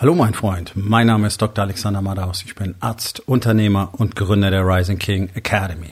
Hallo 0.00 0.14
mein 0.14 0.32
Freund, 0.32 0.72
mein 0.76 1.08
Name 1.08 1.26
ist 1.26 1.42
Dr. 1.42 1.62
Alexander 1.62 2.00
Madaus. 2.00 2.42
Ich 2.46 2.54
bin 2.54 2.74
Arzt, 2.80 3.20
Unternehmer 3.28 3.90
und 3.98 4.16
Gründer 4.16 4.50
der 4.50 4.66
Rising 4.66 4.96
King 4.98 5.28
Academy. 5.34 5.90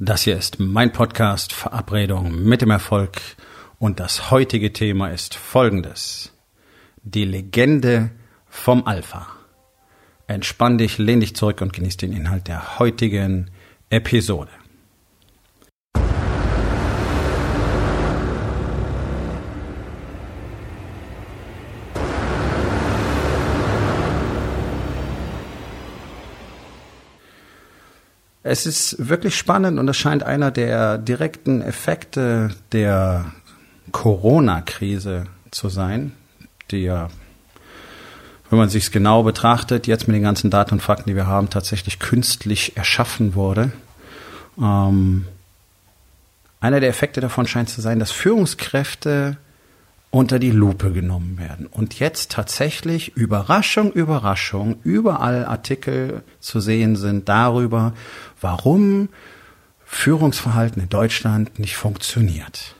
Das 0.00 0.22
hier 0.22 0.36
ist 0.36 0.58
mein 0.58 0.92
Podcast 0.92 1.52
Verabredung 1.52 2.42
mit 2.42 2.60
dem 2.60 2.72
Erfolg 2.72 3.20
und 3.78 4.00
das 4.00 4.32
heutige 4.32 4.72
Thema 4.72 5.12
ist 5.12 5.36
folgendes. 5.36 6.32
Die 7.04 7.24
Legende 7.24 8.10
vom 8.48 8.84
Alpha. 8.84 9.28
Entspann 10.26 10.76
dich, 10.76 10.98
lehn 10.98 11.20
dich 11.20 11.36
zurück 11.36 11.60
und 11.60 11.72
genieß 11.72 11.98
den 11.98 12.12
Inhalt 12.12 12.48
der 12.48 12.80
heutigen 12.80 13.52
Episode. 13.90 14.50
Es 28.48 28.64
ist 28.64 29.08
wirklich 29.08 29.34
spannend 29.34 29.76
und 29.80 29.88
es 29.88 29.96
scheint 29.96 30.22
einer 30.22 30.52
der 30.52 30.98
direkten 30.98 31.62
Effekte 31.62 32.50
der 32.70 33.32
Corona-Krise 33.90 35.24
zu 35.50 35.68
sein, 35.68 36.12
die 36.70 36.84
ja, 36.84 37.08
wenn 38.48 38.60
man 38.60 38.68
sich 38.68 38.84
es 38.84 38.90
genau 38.92 39.24
betrachtet, 39.24 39.88
jetzt 39.88 40.06
mit 40.06 40.14
den 40.14 40.22
ganzen 40.22 40.50
Daten 40.50 40.74
und 40.74 40.80
Fakten, 40.80 41.10
die 41.10 41.16
wir 41.16 41.26
haben, 41.26 41.50
tatsächlich 41.50 41.98
künstlich 41.98 42.76
erschaffen 42.76 43.34
wurde. 43.34 43.72
Ähm, 44.62 45.26
einer 46.60 46.78
der 46.78 46.90
Effekte 46.90 47.20
davon 47.20 47.48
scheint 47.48 47.68
zu 47.68 47.80
sein, 47.80 47.98
dass 47.98 48.12
Führungskräfte 48.12 49.38
unter 50.10 50.38
die 50.38 50.50
Lupe 50.50 50.92
genommen 50.92 51.38
werden. 51.38 51.66
Und 51.66 51.98
jetzt 51.98 52.32
tatsächlich 52.32 53.16
Überraschung, 53.16 53.92
Überraschung, 53.92 54.76
überall 54.82 55.44
Artikel 55.44 56.22
zu 56.40 56.60
sehen 56.60 56.96
sind 56.96 57.28
darüber, 57.28 57.92
warum 58.40 59.08
Führungsverhalten 59.84 60.82
in 60.82 60.88
Deutschland 60.88 61.58
nicht 61.58 61.76
funktioniert. 61.76 62.76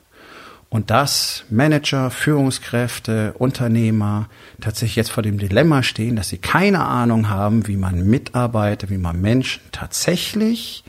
Und 0.68 0.90
dass 0.90 1.44
Manager, 1.48 2.10
Führungskräfte, 2.10 3.34
Unternehmer 3.38 4.28
tatsächlich 4.60 4.96
jetzt 4.96 5.12
vor 5.12 5.22
dem 5.22 5.38
Dilemma 5.38 5.82
stehen, 5.82 6.16
dass 6.16 6.28
sie 6.28 6.38
keine 6.38 6.84
Ahnung 6.84 7.28
haben, 7.28 7.68
wie 7.68 7.76
man 7.76 8.04
Mitarbeiter, 8.06 8.90
wie 8.90 8.98
man 8.98 9.20
Menschen 9.20 9.62
tatsächlich 9.70 10.84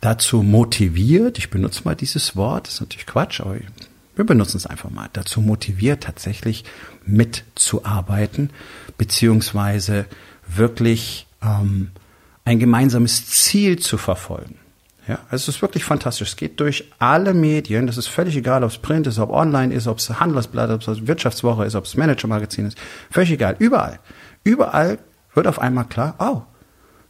dazu 0.00 0.42
motiviert, 0.42 1.38
ich 1.38 1.50
benutze 1.50 1.82
mal 1.84 1.96
dieses 1.96 2.36
Wort, 2.36 2.68
ist 2.68 2.80
natürlich 2.80 3.06
Quatsch, 3.06 3.40
aber 3.40 3.56
wir 4.16 4.24
benutzen 4.24 4.56
es 4.56 4.66
einfach 4.66 4.90
mal, 4.90 5.08
dazu 5.12 5.40
motiviert, 5.40 6.02
tatsächlich 6.02 6.64
mitzuarbeiten, 7.04 8.50
beziehungsweise 8.98 10.06
wirklich 10.48 11.26
ähm, 11.42 11.90
ein 12.44 12.58
gemeinsames 12.58 13.26
Ziel 13.26 13.78
zu 13.78 13.98
verfolgen. 13.98 14.56
Ja, 15.06 15.20
also 15.30 15.36
es 15.36 15.48
ist 15.48 15.62
wirklich 15.62 15.84
fantastisch. 15.84 16.30
Es 16.30 16.36
geht 16.36 16.58
durch 16.58 16.90
alle 16.98 17.32
Medien. 17.32 17.86
Das 17.86 17.96
ist 17.96 18.08
völlig 18.08 18.36
egal, 18.36 18.64
ob 18.64 18.70
es 18.70 18.78
Print 18.78 19.06
ist, 19.06 19.18
ob 19.20 19.30
online 19.30 19.72
ist, 19.72 19.86
ob 19.86 19.98
es 19.98 20.18
Handelsblatt, 20.18 20.70
ob 20.70 20.86
es 20.86 21.06
Wirtschaftswoche 21.06 21.64
ist, 21.64 21.76
ob 21.76 21.84
es 21.84 21.96
Managermagazin 21.96 22.66
ist. 22.66 22.78
Völlig 23.10 23.30
egal. 23.30 23.54
Überall. 23.60 24.00
Überall 24.42 24.98
wird 25.34 25.46
auf 25.46 25.60
einmal 25.60 25.84
klar, 25.84 26.16
oh, 26.18 26.42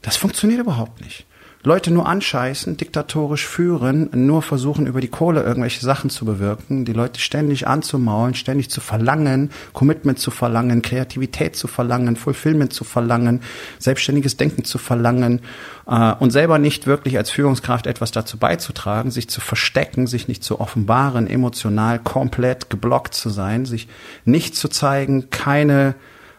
das 0.03 0.17
funktioniert 0.17 0.61
überhaupt 0.61 1.01
nicht. 1.01 1.27
Leute 1.67 1.93
nur 1.93 2.07
anscheißen, 2.07 2.77
diktatorisch 2.77 3.45
führen, 3.45 4.09
nur 4.13 4.41
versuchen 4.41 4.87
über 4.87 5.01
die 5.01 5.09
Kohle 5.09 5.43
irgendwelche 5.43 5.85
Sachen 5.85 6.11
zu 6.11 6.25
bewirken, 6.25 6.85
die 6.85 6.93
Leute 6.93 7.19
ständig 7.19 7.67
anzumaulen, 7.67 8.37
ständig 8.37 8.71
zu 8.71 8.81
verlangen, 8.81 9.51
Commitment 9.73 10.21
zu 10.21 10.31
verlangen, 10.31 10.81
Kreativität 10.81 11.57
zu 11.57 11.67
verlangen, 11.67 12.15
Fulfillment 12.15 12.73
zu 12.73 12.85
verlangen, 12.85 13.41
selbstständiges 13.81 14.37
Denken 14.37 14.63
zu 14.63 14.79
verlangen 14.79 15.41
äh, 15.89 16.13
und 16.13 16.31
selber 16.31 16.61
nicht 16.61 16.87
wirklich 16.87 17.19
als 17.19 17.31
Führungskraft 17.31 17.89
etwas 17.89 18.13
dazu 18.13 18.39
beizutragen, 18.39 19.11
sich 19.11 19.29
zu 19.29 19.41
verstecken, 19.41 20.07
sich 20.07 20.29
nicht 20.29 20.45
zu 20.45 20.61
offenbaren, 20.61 21.27
emotional 21.27 21.99
komplett 21.99 22.71
geblockt 22.71 23.15
zu 23.15 23.29
sein, 23.29 23.67
sich 23.67 23.89
nicht 24.25 24.55
zu 24.55 24.69
zeigen, 24.69 25.31
keine 25.31 25.97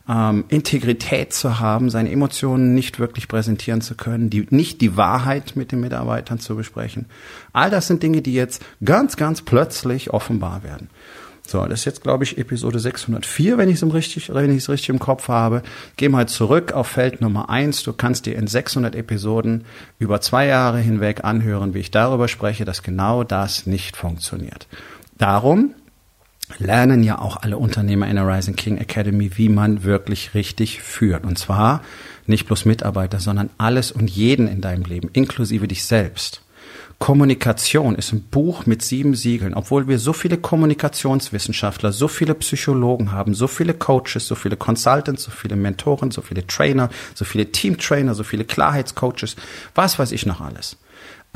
ähm, 0.10 0.46
Integrität 0.50 1.34
zu 1.34 1.60
haben, 1.60 1.90
seine 1.90 2.12
Emotionen 2.12 2.74
nicht 2.74 3.00
wirklich 3.00 3.28
präsentieren 3.28 3.82
zu 3.82 3.96
können, 3.96 4.30
die, 4.30 4.48
nicht 4.50 4.82
die 4.82 4.96
Wahrheit 4.98 5.56
mit 5.56 5.72
den 5.72 5.82
Mitarbeitern 5.82 6.40
zu 6.40 6.56
besprechen. 6.56 7.06
All 7.54 7.70
das 7.70 7.88
sind 7.88 8.04
Dinge, 8.04 8.22
die 8.22 8.34
jetzt 8.34 8.64
ganz, 8.84 9.18
ganz 9.18 9.42
plötzlich 9.42 10.12
offenbar 10.12 10.64
werden. 10.64 10.90
So, 11.48 11.64
das 11.64 11.80
ist 11.80 11.86
jetzt, 11.86 12.04
glaube 12.04 12.26
ich, 12.26 12.38
Episode 12.38 12.78
604, 12.78 13.58
wenn 13.58 13.70
ich 13.70 13.82
es 13.82 13.94
richtig, 13.94 14.34
wenn 14.34 14.52
ich 14.52 14.64
es 14.64 14.70
richtig 14.70 14.90
im 14.90 15.00
Kopf 15.00 15.30
habe. 15.30 15.64
Geh 15.96 16.10
mal 16.10 16.28
zurück 16.28 16.74
auf 16.74 16.88
Feld 16.88 17.22
Nummer 17.22 17.50
eins. 17.50 17.84
Du 17.84 17.94
kannst 17.94 18.26
dir 18.26 18.36
in 18.36 18.48
600 18.48 18.96
Episoden 18.96 19.64
über 19.98 20.20
zwei 20.20 20.46
Jahre 20.46 20.80
hinweg 20.80 21.24
anhören, 21.24 21.74
wie 21.74 21.80
ich 21.80 21.92
darüber 21.92 22.28
spreche, 22.28 22.66
dass 22.66 22.84
genau 22.84 23.24
das 23.24 23.66
nicht 23.66 23.96
funktioniert. 23.96 24.68
Darum 25.18 25.74
lernen 26.58 27.04
ja 27.04 27.20
auch 27.20 27.38
alle 27.38 27.58
Unternehmer 27.58 28.08
in 28.08 28.16
der 28.16 28.28
Rising 28.28 28.56
King 28.56 28.78
Academy, 28.78 29.32
wie 29.38 29.50
man 29.50 29.84
wirklich 29.84 30.34
richtig 30.34 30.82
führt. 30.82 31.26
Und 31.26 31.38
zwar 31.38 31.82
nicht 32.26 32.46
bloß 32.46 32.66
Mitarbeiter, 32.66 33.20
sondern 33.20 33.50
alles 33.58 33.92
und 33.92 34.10
jeden 34.10 34.48
in 34.48 34.62
deinem 34.62 34.84
Leben, 34.84 35.10
inklusive 35.14 35.68
dich 35.68 35.84
selbst. 35.86 36.42
Kommunikation 37.00 37.94
ist 37.94 38.12
ein 38.12 38.24
Buch 38.24 38.66
mit 38.66 38.82
sieben 38.82 39.14
Siegeln, 39.14 39.54
obwohl 39.54 39.88
wir 39.88 40.00
so 40.00 40.14
viele 40.14 40.38
Kommunikationswissenschaftler, 40.38 41.92
so 41.92 42.08
viele 42.08 42.34
Psychologen 42.34 43.12
haben, 43.12 43.36
so 43.36 43.48
viele 43.48 43.76
Coaches, 43.76 44.28
so 44.28 44.34
viele 44.34 44.58
Consultants, 44.58 45.24
so 45.24 45.32
viele 45.32 45.56
Mentoren, 45.56 46.10
so 46.10 46.22
viele 46.24 46.48
Trainer, 46.48 46.90
so 47.14 47.24
viele 47.24 47.52
Teamtrainer, 47.52 48.16
so 48.16 48.24
viele 48.24 48.46
Klarheitscoaches, 48.46 49.36
was 49.76 50.00
weiß 50.00 50.12
ich 50.12 50.26
noch 50.26 50.42
alles. 50.42 50.78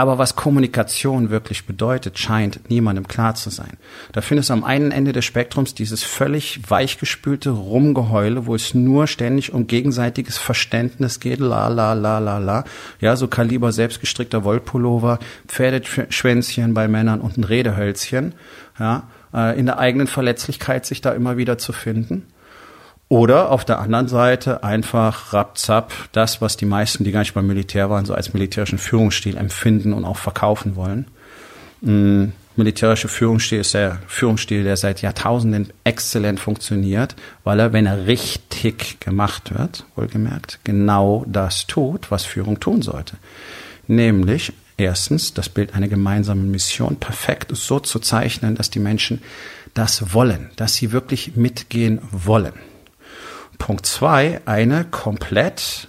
Aber 0.01 0.17
was 0.17 0.35
Kommunikation 0.35 1.29
wirklich 1.29 1.67
bedeutet, 1.67 2.17
scheint 2.17 2.71
niemandem 2.71 3.07
klar 3.07 3.35
zu 3.35 3.51
sein. 3.51 3.77
Da 4.13 4.21
findest 4.21 4.49
du 4.49 4.53
am 4.53 4.63
einen 4.63 4.89
Ende 4.89 5.13
des 5.13 5.25
Spektrums 5.25 5.75
dieses 5.75 6.01
völlig 6.01 6.59
weichgespülte 6.67 7.51
Rumgeheule, 7.51 8.47
wo 8.47 8.55
es 8.55 8.73
nur 8.73 9.05
ständig 9.05 9.53
um 9.53 9.67
gegenseitiges 9.67 10.39
Verständnis 10.39 11.19
geht, 11.19 11.39
la 11.39 11.67
la 11.67 11.93
la 11.93 12.17
la 12.17 12.39
la. 12.39 12.63
Ja, 12.99 13.15
so 13.15 13.27
Kaliber 13.27 13.71
selbstgestrickter 13.71 14.43
Wollpullover, 14.43 15.19
Pferdeschwänzchen 15.47 16.73
bei 16.73 16.87
Männern 16.87 17.21
und 17.21 17.37
ein 17.37 17.43
Redehölzchen. 17.43 18.33
Ja, 18.79 19.03
äh, 19.35 19.59
in 19.59 19.67
der 19.67 19.77
eigenen 19.77 20.07
Verletzlichkeit 20.07 20.87
sich 20.87 21.01
da 21.01 21.11
immer 21.11 21.37
wieder 21.37 21.59
zu 21.59 21.73
finden. 21.73 22.25
Oder 23.11 23.51
auf 23.51 23.65
der 23.65 23.79
anderen 23.79 24.07
Seite 24.07 24.63
einfach 24.63 25.33
rapzap 25.33 25.91
das, 26.13 26.39
was 26.39 26.55
die 26.55 26.65
meisten, 26.65 27.03
die 27.03 27.11
gar 27.11 27.19
nicht 27.19 27.33
beim 27.33 27.45
Militär 27.45 27.89
waren, 27.89 28.05
so 28.05 28.13
als 28.13 28.33
militärischen 28.33 28.77
Führungsstil 28.77 29.35
empfinden 29.35 29.91
und 29.91 30.05
auch 30.05 30.15
verkaufen 30.15 30.77
wollen. 30.77 31.07
Mhm. 31.81 32.31
Militärische 32.55 33.09
Führungsstil 33.09 33.59
ist 33.59 33.73
der 33.73 33.99
Führungsstil, 34.07 34.63
der 34.63 34.77
seit 34.77 35.01
Jahrtausenden 35.01 35.73
exzellent 35.83 36.39
funktioniert, 36.39 37.17
weil 37.43 37.59
er, 37.59 37.73
wenn 37.73 37.85
er 37.85 38.07
richtig 38.07 39.01
gemacht 39.01 39.57
wird, 39.57 39.83
wohlgemerkt, 39.97 40.59
genau 40.63 41.25
das 41.27 41.67
tut, 41.67 42.11
was 42.11 42.23
Führung 42.23 42.61
tun 42.61 42.81
sollte. 42.81 43.17
Nämlich 43.87 44.53
erstens 44.77 45.33
das 45.33 45.49
Bild 45.49 45.75
einer 45.75 45.89
gemeinsamen 45.89 46.49
Mission 46.49 46.95
perfekt 46.95 47.51
so 47.53 47.81
zu 47.81 47.99
zeichnen, 47.99 48.55
dass 48.55 48.69
die 48.69 48.79
Menschen 48.79 49.21
das 49.73 50.13
wollen, 50.13 50.49
dass 50.55 50.75
sie 50.75 50.93
wirklich 50.93 51.35
mitgehen 51.35 51.99
wollen. 52.11 52.53
Punkt 53.61 53.85
zwei, 53.85 54.41
eine 54.45 54.85
komplett 54.85 55.87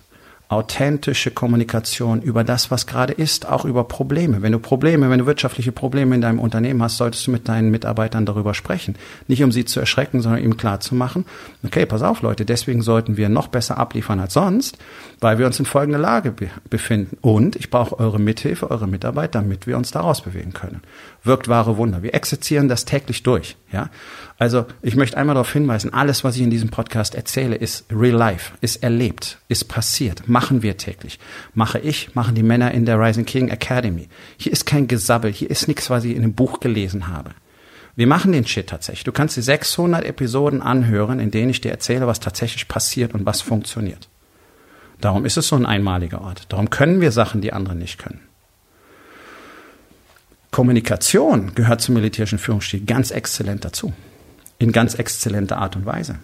authentische 0.50 1.30
Kommunikation 1.30 2.20
über 2.20 2.44
das, 2.44 2.70
was 2.70 2.86
gerade 2.86 3.14
ist, 3.14 3.48
auch 3.48 3.64
über 3.64 3.84
Probleme. 3.84 4.42
Wenn 4.42 4.52
du 4.52 4.58
Probleme, 4.58 5.08
wenn 5.08 5.20
du 5.20 5.24
wirtschaftliche 5.24 5.72
Probleme 5.72 6.14
in 6.14 6.20
deinem 6.20 6.38
Unternehmen 6.38 6.82
hast, 6.82 6.98
solltest 6.98 7.26
du 7.26 7.30
mit 7.30 7.48
deinen 7.48 7.70
Mitarbeitern 7.70 8.26
darüber 8.26 8.52
sprechen. 8.52 8.96
Nicht 9.26 9.42
um 9.42 9.50
sie 9.50 9.64
zu 9.64 9.80
erschrecken, 9.80 10.20
sondern 10.20 10.44
ihm 10.44 10.58
klar 10.58 10.80
zu 10.80 10.94
machen, 10.94 11.24
okay, 11.64 11.86
pass 11.86 12.02
auf 12.02 12.20
Leute, 12.20 12.44
deswegen 12.44 12.82
sollten 12.82 13.16
wir 13.16 13.30
noch 13.30 13.48
besser 13.48 13.78
abliefern 13.78 14.20
als 14.20 14.34
sonst, 14.34 14.76
weil 15.20 15.38
wir 15.38 15.46
uns 15.46 15.58
in 15.58 15.64
folgender 15.64 15.98
Lage 15.98 16.30
be 16.30 16.50
befinden. 16.68 17.16
Und 17.22 17.56
ich 17.56 17.70
brauche 17.70 17.98
eure 17.98 18.20
Mithilfe, 18.20 18.70
eure 18.70 18.86
Mitarbeit, 18.86 19.34
damit 19.34 19.66
wir 19.66 19.78
uns 19.78 19.92
daraus 19.92 20.20
bewegen 20.20 20.52
können. 20.52 20.82
Wirkt 21.24 21.46
wahre 21.46 21.76
Wunder. 21.76 22.02
Wir 22.02 22.14
exerzieren 22.14 22.68
das 22.68 22.84
täglich 22.84 23.22
durch, 23.22 23.56
ja. 23.70 23.90
Also, 24.38 24.66
ich 24.82 24.96
möchte 24.96 25.16
einmal 25.16 25.34
darauf 25.34 25.52
hinweisen, 25.52 25.94
alles, 25.94 26.24
was 26.24 26.34
ich 26.34 26.42
in 26.42 26.50
diesem 26.50 26.70
Podcast 26.70 27.14
erzähle, 27.14 27.54
ist 27.54 27.84
real 27.92 28.16
life, 28.16 28.54
ist 28.60 28.82
erlebt, 28.82 29.38
ist 29.46 29.68
passiert, 29.68 30.28
machen 30.28 30.62
wir 30.62 30.76
täglich. 30.76 31.20
Mache 31.54 31.78
ich, 31.78 32.14
machen 32.16 32.34
die 32.34 32.42
Männer 32.42 32.72
in 32.72 32.86
der 32.86 32.98
Rising 32.98 33.24
King 33.24 33.50
Academy. 33.50 34.08
Hier 34.36 34.50
ist 34.50 34.66
kein 34.66 34.88
Gesabbel, 34.88 35.30
hier 35.32 35.48
ist 35.48 35.68
nichts, 35.68 35.90
was 35.90 36.02
ich 36.02 36.16
in 36.16 36.24
einem 36.24 36.34
Buch 36.34 36.58
gelesen 36.58 37.06
habe. 37.06 37.30
Wir 37.94 38.06
machen 38.06 38.32
den 38.32 38.46
Shit 38.46 38.68
tatsächlich. 38.68 39.04
Du 39.04 39.12
kannst 39.12 39.36
dir 39.36 39.42
600 39.42 40.04
Episoden 40.04 40.60
anhören, 40.60 41.20
in 41.20 41.30
denen 41.30 41.50
ich 41.50 41.60
dir 41.60 41.70
erzähle, 41.70 42.06
was 42.06 42.20
tatsächlich 42.20 42.66
passiert 42.66 43.14
und 43.14 43.26
was 43.26 43.42
funktioniert. 43.42 44.08
Darum 45.00 45.24
ist 45.24 45.36
es 45.36 45.48
so 45.48 45.56
ein 45.56 45.66
einmaliger 45.66 46.22
Ort. 46.22 46.46
Darum 46.48 46.70
können 46.70 47.00
wir 47.00 47.12
Sachen, 47.12 47.42
die 47.42 47.52
andere 47.52 47.74
nicht 47.74 47.98
können. 47.98 48.20
Kommunikation 50.52 51.54
gehört 51.56 51.80
zum 51.80 51.96
militärischen 51.96 52.38
Führungsstil 52.38 52.84
ganz 52.84 53.10
exzellent 53.10 53.64
dazu 53.64 53.92
in 54.58 54.70
ganz 54.70 54.94
exzellenter 54.94 55.58
Art 55.58 55.74
und 55.74 55.86
Weise. 55.86 56.20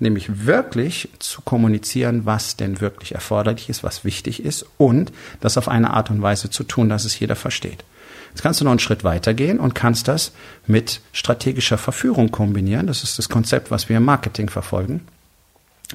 nämlich 0.00 0.46
wirklich 0.46 1.08
zu 1.18 1.42
kommunizieren, 1.42 2.24
was 2.24 2.56
denn 2.56 2.80
wirklich 2.80 3.12
erforderlich 3.14 3.68
ist, 3.68 3.82
was 3.84 4.04
wichtig 4.04 4.44
ist 4.44 4.64
und 4.78 5.12
das 5.40 5.58
auf 5.58 5.68
eine 5.68 5.90
Art 5.92 6.10
und 6.10 6.22
Weise 6.22 6.50
zu 6.50 6.64
tun, 6.64 6.88
dass 6.88 7.04
es 7.04 7.18
jeder 7.18 7.36
versteht. 7.36 7.84
Jetzt 8.30 8.42
kannst 8.42 8.60
du 8.60 8.64
noch 8.64 8.70
einen 8.70 8.78
Schritt 8.78 9.04
weitergehen 9.04 9.58
und 9.58 9.74
kannst 9.74 10.08
das 10.08 10.32
mit 10.66 11.00
strategischer 11.12 11.78
Verführung 11.78 12.30
kombinieren. 12.30 12.86
Das 12.86 13.02
ist 13.02 13.18
das 13.18 13.28
Konzept, 13.28 13.70
was 13.70 13.88
wir 13.88 13.96
im 13.96 14.04
Marketing 14.04 14.48
verfolgen. 14.48 15.02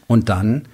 Und 0.08 0.30
dann 0.30 0.68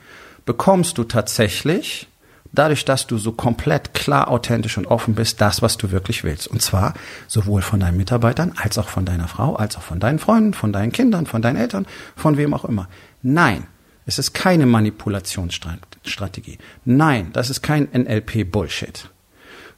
bekommst 0.46 0.98
du 0.98 1.04
tatsächlich, 1.04 2.08
dadurch, 2.54 2.86
dass 2.86 3.08
du 3.08 3.18
so 3.18 3.32
komplett 3.32 3.94
klar, 3.94 4.30
authentisch 4.30 4.78
und 4.78 4.88
offen 4.88 5.16
bist, 5.16 5.42
das, 5.42 5.62
was 5.62 5.78
du 5.78 5.92
wirklich 5.92 6.24
willst. 6.24 6.48
Und 6.48 6.62
zwar 6.62 6.94
sowohl 7.28 7.62
von 7.62 7.80
deinen 7.80 7.98
Mitarbeitern, 7.98 8.54
als 8.56 8.78
auch 8.78 8.90
von 8.90 9.06
deiner 9.06 9.28
Frau, 9.28 9.56
als 9.56 9.78
auch 9.78 9.84
von 9.84 10.00
deinen 10.00 10.20
Freunden, 10.20 10.54
von 10.54 10.74
deinen 10.74 10.92
Kindern, 10.92 11.26
von 11.26 11.42
deinen 11.42 11.58
Eltern, 11.58 11.86
von 12.16 12.38
wem 12.38 12.54
auch 12.54 12.66
immer. 12.66 12.88
Nein, 13.22 13.68
es 14.06 14.20
ist 14.20 14.34
keine 14.34 14.66
Manipulationsstrategie. 14.66 16.58
Nein, 16.86 17.30
das 17.34 17.50
ist 17.50 17.62
kein 17.62 17.88
NLP-Bullshit 17.94 19.10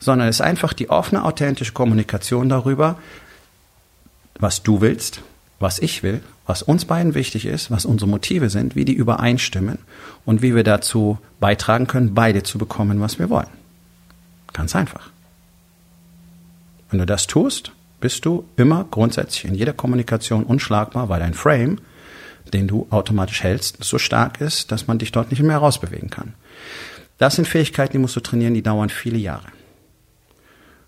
sondern 0.03 0.27
es 0.27 0.37
ist 0.37 0.41
einfach 0.41 0.73
die 0.73 0.89
offene, 0.89 1.23
authentische 1.23 1.71
Kommunikation 1.71 2.49
darüber, 2.49 2.97
was 4.37 4.63
du 4.63 4.81
willst, 4.81 5.21
was 5.59 5.79
ich 5.79 6.03
will, 6.03 6.21
was 6.45 6.61
uns 6.61 6.85
beiden 6.85 7.15
wichtig 7.15 7.45
ist, 7.45 7.71
was 7.71 7.85
unsere 7.85 8.09
Motive 8.09 8.49
sind, 8.49 8.75
wie 8.75 8.85
die 8.85 8.93
übereinstimmen 8.93 9.79
und 10.25 10.41
wie 10.41 10.55
wir 10.55 10.63
dazu 10.63 11.17
beitragen 11.39 11.87
können, 11.87 12.13
beide 12.13 12.43
zu 12.43 12.57
bekommen, 12.57 12.99
was 12.99 13.19
wir 13.19 13.29
wollen. 13.29 13.47
Ganz 14.51 14.75
einfach. 14.75 15.09
Wenn 16.89 16.99
du 16.99 17.05
das 17.05 17.27
tust, 17.27 17.71
bist 18.01 18.25
du 18.25 18.43
immer 18.57 18.85
grundsätzlich 18.91 19.45
in 19.45 19.55
jeder 19.55 19.73
Kommunikation 19.73 20.43
unschlagbar, 20.43 21.07
weil 21.09 21.21
dein 21.21 21.33
Frame, 21.33 21.79
den 22.51 22.67
du 22.67 22.87
automatisch 22.89 23.41
hältst, 23.41 23.83
so 23.83 23.97
stark 23.97 24.41
ist, 24.41 24.71
dass 24.71 24.87
man 24.87 24.99
dich 24.99 25.11
dort 25.11 25.31
nicht 25.31 25.41
mehr 25.41 25.57
rausbewegen 25.57 26.09
kann. 26.09 26.33
Das 27.17 27.35
sind 27.35 27.47
Fähigkeiten, 27.47 27.93
die 27.93 27.99
musst 27.99 28.15
du 28.17 28.19
trainieren, 28.19 28.53
die 28.53 28.61
dauern 28.61 28.89
viele 28.89 29.17
Jahre 29.17 29.47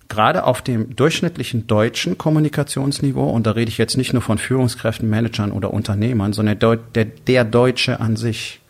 gerade 0.08 0.44
auf 0.44 0.62
dem 0.62 0.96
durchschnittlichen 0.96 1.68
deutschen 1.68 2.18
Kommunikationsniveau, 2.18 3.30
und 3.30 3.46
da 3.48 3.52
rede 3.52 3.70
ich 3.70 3.78
jetzt 3.78 3.98
nicht 3.98 4.14
nur 4.14 4.22
von 4.22 4.38
Führungskräften, 4.38 5.10
Managern 5.10 5.52
oder 5.52 5.74
Unternehmern, 5.74 6.34
sondern 6.34 6.60
der, 6.60 6.76
der, 6.78 7.06
der 7.06 7.44
Deutsche 7.44 8.00
an 8.00 8.16
sich 8.16 8.62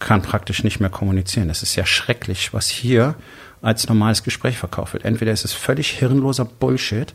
kann 0.00 0.22
praktisch 0.22 0.64
nicht 0.64 0.80
mehr 0.80 0.90
kommunizieren. 0.90 1.48
Das 1.48 1.62
ist 1.62 1.76
ja 1.76 1.86
schrecklich, 1.86 2.52
was 2.52 2.68
hier 2.68 3.14
als 3.62 3.88
normales 3.88 4.22
Gespräch 4.22 4.58
verkauft 4.58 4.92
wird. 4.92 5.04
Entweder 5.04 5.32
ist 5.32 5.44
es 5.44 5.52
völlig 5.52 5.90
hirnloser 5.90 6.44
Bullshit, 6.44 7.14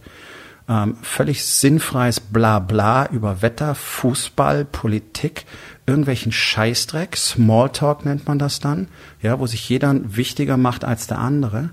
ähm, 0.67 0.97
völlig 1.01 1.45
sinnfreies 1.45 2.19
Blabla 2.19 3.07
über 3.11 3.41
Wetter, 3.41 3.75
Fußball, 3.75 4.65
Politik, 4.65 5.45
irgendwelchen 5.85 6.31
Scheißdreck, 6.31 7.17
Smalltalk 7.17 8.05
nennt 8.05 8.27
man 8.27 8.39
das 8.39 8.59
dann, 8.59 8.87
ja, 9.21 9.39
wo 9.39 9.47
sich 9.47 9.67
jeder 9.67 9.95
wichtiger 10.03 10.57
macht 10.57 10.83
als 10.85 11.07
der 11.07 11.19
andere. 11.19 11.71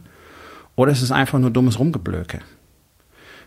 Oder 0.76 0.92
es 0.92 1.02
ist 1.02 1.10
einfach 1.10 1.38
nur 1.38 1.50
dummes 1.50 1.78
Rumgeblöke. 1.78 2.40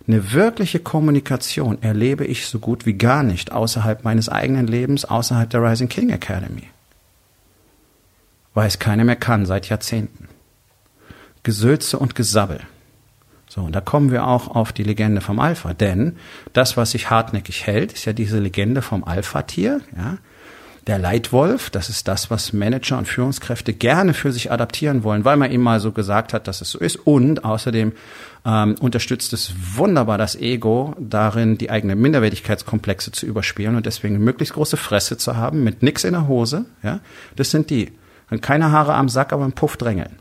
Eine 0.08 0.34
wirkliche 0.34 0.80
Kommunikation 0.80 1.82
erlebe 1.84 2.26
ich 2.26 2.48
so 2.48 2.58
gut 2.58 2.88
wie 2.88 2.94
gar 2.94 3.22
nicht 3.22 3.52
außerhalb 3.52 4.04
meines 4.04 4.28
eigenen 4.28 4.66
Lebens, 4.66 5.06
außerhalb 5.06 5.50
der 5.50 5.64
Rising 5.64 5.88
King 5.88 6.10
Academy. 6.10 6.64
Weil 8.56 8.68
es 8.68 8.80
keiner 8.80 9.04
mehr 9.04 9.16
kann 9.16 9.46
seit 9.46 9.70
Jahrzehnten. 9.70 10.28
Gesülze 11.44 12.00
und 12.00 12.16
Gesabbel. 12.16 12.62
So, 13.48 13.62
und 13.62 13.76
da 13.76 13.82
kommen 13.82 14.12
wir 14.12 14.28
auch 14.28 14.48
auf 14.48 14.74
die 14.74 14.84
Legende 14.84 15.22
vom 15.22 15.40
Alpha, 15.40 15.74
denn 15.74 16.18
das, 16.54 16.78
was 16.78 16.92
sich 16.92 17.10
hartnäckig 17.10 17.66
hält, 17.66 17.94
ist 17.94 18.06
ja 18.06 18.14
diese 18.14 18.40
Legende 18.40 18.82
vom 18.82 19.04
Alpha-Tier, 19.04 19.82
ja, 19.96 20.18
der 20.90 20.98
Leitwolf, 20.98 21.70
das 21.70 21.88
ist 21.88 22.08
das, 22.08 22.32
was 22.32 22.52
Manager 22.52 22.98
und 22.98 23.08
Führungskräfte 23.08 23.74
gerne 23.74 24.16
für 24.16 24.32
sich 24.32 24.52
adaptieren 24.52 25.04
wollen, 25.04 25.24
weil 25.24 25.38
man 25.38 25.52
ihm 25.52 25.62
mal 25.62 25.80
so 25.80 25.92
gesagt 25.92 26.34
hat, 26.34 26.48
dass 26.48 26.62
es 26.62 26.72
so 26.72 26.80
ist. 26.80 26.96
Und 26.96 27.46
außerdem 27.46 27.94
ähm, 28.44 28.76
unterstützt 28.82 29.32
es 29.32 29.54
wunderbar 29.76 30.18
das 30.18 30.36
Ego 30.36 30.96
darin, 31.00 31.60
die 31.60 31.70
eigenen 31.70 32.02
Minderwertigkeitskomplexe 32.02 33.12
zu 33.12 33.28
überspielen 33.28 33.76
und 33.76 33.86
deswegen 33.86 34.18
möglichst 34.18 34.56
große 34.56 34.78
Fresse 34.78 35.18
zu 35.18 35.38
haben 35.38 35.64
mit 35.64 35.84
nix 35.84 36.04
in 36.04 36.14
der 36.14 36.28
Hose. 36.28 36.66
Ja, 36.82 37.02
das 37.36 37.52
sind 37.52 37.70
die. 37.70 37.92
Und 38.32 38.42
keine 38.42 38.72
Haare 38.72 38.96
am 38.96 39.10
Sack, 39.10 39.32
aber 39.32 39.46
ein 39.46 39.54
Puff 39.54 39.78
drängeln. 39.78 40.16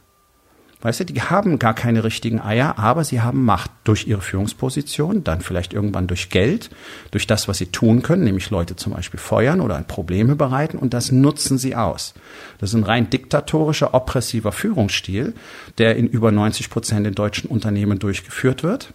Weißt 0.80 1.00
du, 1.00 1.04
die 1.04 1.20
haben 1.20 1.58
gar 1.58 1.74
keine 1.74 2.04
richtigen 2.04 2.40
Eier, 2.40 2.78
aber 2.78 3.02
sie 3.02 3.20
haben 3.20 3.44
Macht 3.44 3.70
durch 3.82 4.06
ihre 4.06 4.20
Führungsposition, 4.20 5.24
dann 5.24 5.40
vielleicht 5.40 5.72
irgendwann 5.72 6.06
durch 6.06 6.30
Geld, 6.30 6.70
durch 7.10 7.26
das, 7.26 7.48
was 7.48 7.58
sie 7.58 7.66
tun 7.66 8.02
können, 8.02 8.22
nämlich 8.22 8.50
Leute 8.50 8.76
zum 8.76 8.92
Beispiel 8.92 9.18
feuern 9.18 9.60
oder 9.60 9.80
Probleme 9.82 10.36
bereiten 10.36 10.78
und 10.78 10.94
das 10.94 11.10
nutzen 11.10 11.58
sie 11.58 11.74
aus. 11.74 12.14
Das 12.58 12.70
ist 12.70 12.76
ein 12.76 12.84
rein 12.84 13.10
diktatorischer, 13.10 13.92
oppressiver 13.92 14.52
Führungsstil, 14.52 15.34
der 15.78 15.96
in 15.96 16.06
über 16.06 16.30
90 16.30 16.70
Prozent 16.70 17.06
in 17.08 17.14
deutschen 17.14 17.50
Unternehmen 17.50 17.98
durchgeführt 17.98 18.62
wird 18.62 18.92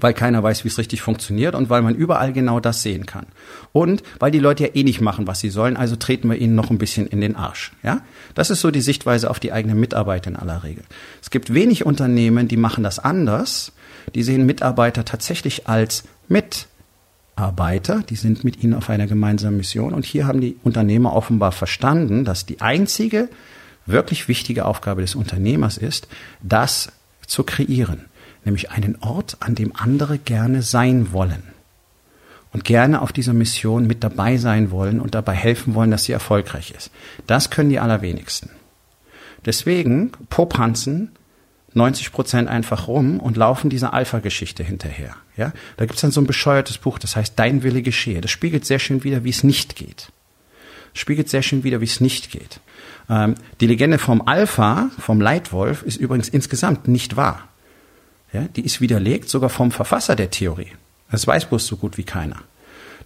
weil 0.00 0.12
keiner 0.12 0.42
weiß, 0.42 0.64
wie 0.64 0.68
es 0.68 0.78
richtig 0.78 1.00
funktioniert 1.00 1.54
und 1.54 1.70
weil 1.70 1.82
man 1.82 1.94
überall 1.94 2.32
genau 2.32 2.60
das 2.60 2.82
sehen 2.82 3.06
kann. 3.06 3.26
Und 3.72 4.02
weil 4.18 4.30
die 4.30 4.38
Leute 4.38 4.64
ja 4.64 4.70
eh 4.74 4.84
nicht 4.84 5.00
machen, 5.00 5.26
was 5.26 5.40
sie 5.40 5.48
sollen, 5.48 5.76
also 5.76 5.96
treten 5.96 6.28
wir 6.28 6.36
ihnen 6.36 6.54
noch 6.54 6.70
ein 6.70 6.78
bisschen 6.78 7.06
in 7.06 7.20
den 7.20 7.36
Arsch. 7.36 7.72
Ja? 7.82 8.02
Das 8.34 8.50
ist 8.50 8.60
so 8.60 8.70
die 8.70 8.82
Sichtweise 8.82 9.30
auf 9.30 9.40
die 9.40 9.52
eigenen 9.52 9.80
Mitarbeiter 9.80 10.30
in 10.30 10.36
aller 10.36 10.62
Regel. 10.62 10.84
Es 11.22 11.30
gibt 11.30 11.54
wenig 11.54 11.86
Unternehmen, 11.86 12.48
die 12.48 12.58
machen 12.58 12.84
das 12.84 12.98
anders. 12.98 13.72
Die 14.14 14.22
sehen 14.22 14.46
Mitarbeiter 14.46 15.04
tatsächlich 15.04 15.68
als 15.68 16.04
Mitarbeiter. 16.28 18.02
Die 18.08 18.16
sind 18.16 18.44
mit 18.44 18.62
ihnen 18.62 18.74
auf 18.74 18.90
einer 18.90 19.06
gemeinsamen 19.06 19.56
Mission. 19.56 19.94
Und 19.94 20.04
hier 20.04 20.26
haben 20.26 20.40
die 20.42 20.56
Unternehmer 20.62 21.14
offenbar 21.14 21.52
verstanden, 21.52 22.26
dass 22.26 22.44
die 22.44 22.60
einzige 22.60 23.30
wirklich 23.86 24.28
wichtige 24.28 24.66
Aufgabe 24.66 25.00
des 25.00 25.14
Unternehmers 25.14 25.78
ist, 25.78 26.08
das 26.42 26.92
zu 27.26 27.42
kreieren 27.42 28.04
nämlich 28.48 28.70
einen 28.70 28.96
Ort, 29.00 29.36
an 29.40 29.54
dem 29.54 29.76
andere 29.76 30.18
gerne 30.18 30.62
sein 30.62 31.12
wollen 31.12 31.42
und 32.52 32.64
gerne 32.64 33.02
auf 33.02 33.12
dieser 33.12 33.34
Mission 33.34 33.86
mit 33.86 34.02
dabei 34.02 34.38
sein 34.38 34.70
wollen 34.70 35.00
und 35.00 35.14
dabei 35.14 35.34
helfen 35.34 35.74
wollen, 35.74 35.90
dass 35.90 36.04
sie 36.04 36.12
erfolgreich 36.12 36.72
ist. 36.76 36.90
Das 37.26 37.50
können 37.50 37.68
die 37.68 37.78
allerwenigsten. 37.78 38.50
Deswegen 39.44 40.12
popanzen 40.30 41.12
90 41.74 42.10
Prozent 42.10 42.48
einfach 42.48 42.88
rum 42.88 43.20
und 43.20 43.36
laufen 43.36 43.68
dieser 43.68 43.92
Alpha-Geschichte 43.92 44.64
hinterher. 44.64 45.14
Ja, 45.36 45.52
da 45.76 45.84
gibt's 45.84 46.00
dann 46.00 46.10
so 46.10 46.22
ein 46.22 46.26
bescheuertes 46.26 46.78
Buch, 46.78 46.98
das 46.98 47.14
heißt 47.14 47.34
Dein 47.38 47.62
Wille 47.62 47.82
geschehe. 47.82 48.22
Das 48.22 48.30
spiegelt 48.30 48.64
sehr 48.64 48.78
schön 48.78 49.04
wieder, 49.04 49.24
wie 49.24 49.30
es 49.30 49.44
nicht 49.44 49.76
geht. 49.76 50.10
Spiegelt 50.94 51.28
sehr 51.28 51.42
schön 51.42 51.64
wieder, 51.64 51.82
wie 51.82 51.84
es 51.84 52.00
nicht 52.00 52.30
geht. 52.30 52.60
Ähm, 53.10 53.34
die 53.60 53.66
Legende 53.66 53.98
vom 53.98 54.26
Alpha, 54.26 54.90
vom 54.98 55.20
Leitwolf, 55.20 55.82
ist 55.82 55.98
übrigens 55.98 56.30
insgesamt 56.30 56.88
nicht 56.88 57.16
wahr. 57.16 57.47
Ja, 58.32 58.42
die 58.42 58.64
ist 58.64 58.80
widerlegt 58.80 59.28
sogar 59.28 59.50
vom 59.50 59.70
Verfasser 59.70 60.16
der 60.16 60.30
Theorie. 60.30 60.72
Das 61.10 61.26
weiß 61.26 61.46
bloß 61.46 61.66
so 61.66 61.76
gut 61.76 61.96
wie 61.96 62.04
keiner. 62.04 62.36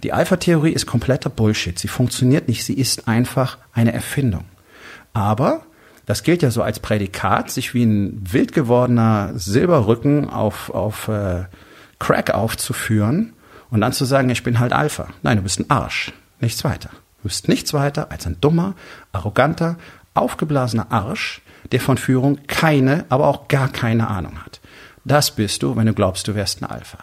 Die 0.03 0.13
Alpha-Theorie 0.13 0.73
ist 0.73 0.87
kompletter 0.87 1.31
Bullshit. 1.31 1.79
Sie 1.79 1.89
funktioniert 1.89 2.49
nicht. 2.49 2.65
Sie 2.65 2.75
ist 2.75 3.07
einfach 3.07 3.59
eine 3.73 3.93
Erfindung. 3.93 4.45
Aber 5.13 5.63
das 6.07 6.25
gilt 6.25 6.43
ja 6.43 6.51
so 6.51 6.63
als 6.63 6.81
Prädikat, 6.81 7.51
sich 7.51 7.75
wie 7.75 7.85
ein 7.85 8.21
wild 8.33 8.53
gewordener 8.53 9.33
Silberrücken 9.37 10.29
auf, 10.29 10.71
auf 10.71 11.07
äh, 11.09 11.45
Crack 12.01 12.31
aufzuführen 12.31 13.33
und 13.71 13.81
dann 13.81 13.93
zu 13.93 14.05
sagen, 14.05 14.29
ich 14.31 14.43
bin 14.43 14.59
halt 14.59 14.73
Alpha. 14.73 15.09
Nein, 15.23 15.37
du 15.37 15.45
bist 15.45 15.61
ein 15.61 15.71
Arsch. 15.71 16.13
Nichts 16.41 16.65
weiter. 16.65 16.91
Du 17.23 17.29
bist 17.29 17.47
nichts 17.47 17.73
weiter 17.73 18.11
als 18.11 18.27
ein 18.27 18.41
dummer, 18.41 18.75
arroganter, 19.13 19.79
aufgeblasener 20.15 20.91
Arsch, 20.91 21.41
der 21.71 21.81
von 21.81 21.97
Führung 21.97 22.41
keine, 22.49 23.05
aber 23.09 23.29
auch 23.29 23.47
gar 23.47 23.69
keine 23.69 24.09
Ahnung 24.09 24.45
hat. 24.45 24.61
Das 25.05 25.31
bist 25.33 25.63
du, 25.63 25.77
wenn 25.77 25.87
du 25.87 25.95
glaubst, 25.95 26.29
du 26.29 26.35
wärst 26.35 26.63
ein 26.63 26.67
Alpha. 26.67 26.99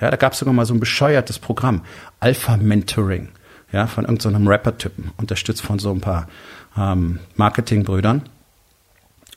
Ja, 0.00 0.10
da 0.10 0.16
gab 0.16 0.32
es 0.32 0.38
sogar 0.38 0.54
mal 0.54 0.66
so 0.66 0.74
ein 0.74 0.80
bescheuertes 0.80 1.38
Programm, 1.38 1.82
Alpha 2.18 2.56
Mentoring, 2.56 3.28
ja, 3.70 3.86
von 3.86 4.04
irgendeinem 4.04 4.44
so 4.44 4.50
Rapper-Typen, 4.50 5.12
unterstützt 5.16 5.62
von 5.62 5.78
so 5.78 5.90
ein 5.90 6.00
paar 6.00 6.28
ähm, 6.76 7.20
Marketingbrüdern, 7.36 8.22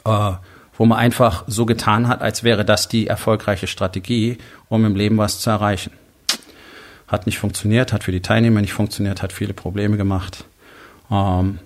äh, 0.05 0.31
wo 0.77 0.86
man 0.86 0.98
einfach 0.98 1.43
so 1.48 1.65
getan 1.65 2.07
hat, 2.07 2.22
als 2.22 2.43
wäre 2.43 2.65
das 2.65 2.88
die 2.88 3.07
erfolgreiche 3.07 3.67
Strategie, 3.67 4.38
um 4.67 4.86
im 4.86 4.95
Leben 4.95 5.17
was 5.17 5.39
zu 5.39 5.50
erreichen. 5.50 5.91
Hat 7.07 7.27
nicht 7.27 7.38
funktioniert, 7.38 7.93
hat 7.93 8.03
für 8.03 8.12
die 8.12 8.22
Teilnehmer 8.22 8.62
nicht 8.62 8.74
funktioniert, 8.74 9.22
hat 9.22 9.31
viele 9.31 9.53
Probleme 9.53 9.98
gemacht. 9.98 10.45
Ähm, 11.12 11.60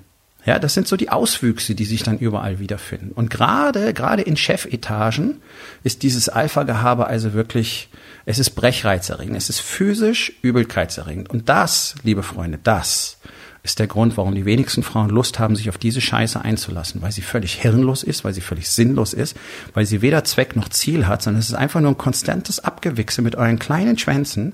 ja, 0.45 0.57
das 0.57 0.73
sind 0.73 0.87
so 0.87 0.95
die 0.95 1.09
Auswüchse, 1.09 1.75
die 1.75 1.85
sich 1.85 2.03
dann 2.03 2.17
überall 2.17 2.59
wiederfinden. 2.59 3.11
Und 3.11 3.29
gerade, 3.29 3.93
gerade 3.93 4.21
in 4.21 4.37
Chefetagen 4.37 5.41
ist 5.83 6.01
dieses 6.03 6.29
Alpha-Gehabe 6.29 7.07
also 7.07 7.33
wirklich, 7.33 7.89
es 8.25 8.39
ist 8.39 8.51
brechreizerregend, 8.51 9.35
es 9.35 9.49
ist 9.49 9.59
physisch 9.59 10.33
übelkeitserregend. 10.41 11.29
Und 11.29 11.49
das, 11.49 11.95
liebe 12.03 12.23
Freunde, 12.23 12.57
das 12.63 13.17
ist 13.63 13.79
der 13.79 13.87
Grund, 13.87 14.15
warum 14.15 14.33
die 14.33 14.45
wenigsten 14.45 14.81
Frauen 14.81 15.09
Lust 15.09 15.39
haben, 15.39 15.57
sich 15.57 15.67
auf 15.67 15.77
diese 15.77 15.99
Scheiße 15.99 16.41
einzulassen, 16.41 17.01
weil 17.01 17.11
sie 17.11 17.21
völlig 17.21 17.55
hirnlos 17.55 18.03
ist, 18.03 18.23
weil 18.23 18.33
sie 18.33 18.39
völlig 18.39 18.69
sinnlos 18.69 19.13
ist, 19.13 19.35
weil 19.73 19.85
sie 19.85 20.01
weder 20.01 20.23
Zweck 20.23 20.55
noch 20.55 20.69
Ziel 20.69 21.05
hat, 21.07 21.21
sondern 21.21 21.41
es 21.41 21.49
ist 21.49 21.55
einfach 21.55 21.81
nur 21.81 21.91
ein 21.91 21.97
konstantes 21.97 22.63
Abgewichse 22.63 23.21
mit 23.21 23.35
euren 23.35 23.59
kleinen 23.59 23.97
Schwänzen, 23.97 24.53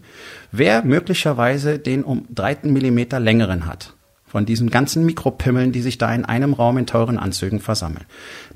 wer 0.51 0.83
möglicherweise 0.83 1.77
den 1.77 2.03
um 2.03 2.25
dreiten 2.33 2.73
Millimeter 2.73 3.19
längeren 3.19 3.67
hat 3.67 3.93
von 4.35 4.45
diesen 4.45 4.69
ganzen 4.69 5.05
Mikropimmeln, 5.05 5.71
die 5.71 5.81
sich 5.81 5.97
da 5.97 6.13
in 6.13 6.25
einem 6.25 6.51
Raum 6.51 6.77
in 6.77 6.85
teuren 6.85 7.17
Anzügen 7.17 7.61
versammeln. 7.61 8.03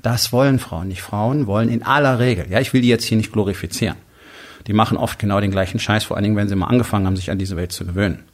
Das 0.02 0.30
wollen 0.30 0.58
Frauen 0.58 0.88
nicht. 0.88 1.00
Frauen 1.00 1.46
wollen 1.46 1.70
in 1.70 1.82
aller 1.82 2.18
Regel, 2.18 2.44
ja, 2.50 2.60
ich 2.60 2.74
will 2.74 2.82
die 2.82 2.88
jetzt 2.88 3.04
hier 3.04 3.16
nicht 3.16 3.32
glorifizieren. 3.32 3.96
Die 4.66 4.74
machen 4.74 4.98
oft 4.98 5.18
genau 5.18 5.40
den 5.40 5.50
gleichen 5.50 5.80
Scheiß, 5.80 6.04
vor 6.04 6.18
allen 6.18 6.24
Dingen, 6.24 6.36
wenn 6.36 6.50
sie 6.50 6.54
mal 6.54 6.66
angefangen 6.66 7.06
haben, 7.06 7.16
sich 7.16 7.30
an 7.30 7.38
diese 7.38 7.56
Welt 7.56 7.72
zu 7.72 7.86
gewöhnen. 7.86 8.24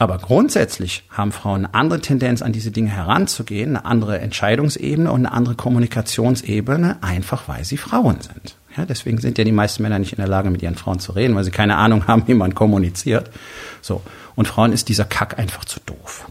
Aber 0.00 0.18
grundsätzlich 0.18 1.04
haben 1.08 1.30
Frauen 1.30 1.66
eine 1.66 1.74
andere 1.74 2.00
Tendenz, 2.00 2.42
an 2.42 2.50
diese 2.50 2.72
Dinge 2.72 2.90
heranzugehen, 2.90 3.76
eine 3.76 3.84
andere 3.84 4.18
Entscheidungsebene 4.18 5.12
und 5.12 5.24
eine 5.24 5.30
andere 5.30 5.54
Kommunikationsebene, 5.54 6.96
einfach 7.00 7.46
weil 7.46 7.64
sie 7.64 7.76
Frauen 7.76 8.16
sind. 8.22 8.56
Ja, 8.76 8.86
deswegen 8.86 9.18
sind 9.18 9.38
ja 9.38 9.44
die 9.44 9.52
meisten 9.52 9.84
Männer 9.84 10.00
nicht 10.00 10.14
in 10.14 10.18
der 10.18 10.26
Lage, 10.26 10.50
mit 10.50 10.64
ihren 10.64 10.74
Frauen 10.74 10.98
zu 10.98 11.12
reden, 11.12 11.36
weil 11.36 11.44
sie 11.44 11.52
keine 11.52 11.76
Ahnung 11.76 12.06
haben, 12.08 12.24
wie 12.26 12.34
man 12.34 12.56
kommuniziert. 12.56 13.30
So. 13.82 14.02
Und 14.34 14.48
Frauen 14.48 14.72
ist 14.72 14.88
dieser 14.88 15.04
Kack 15.04 15.38
einfach 15.38 15.64
zu 15.64 15.78
doof. 15.86 16.26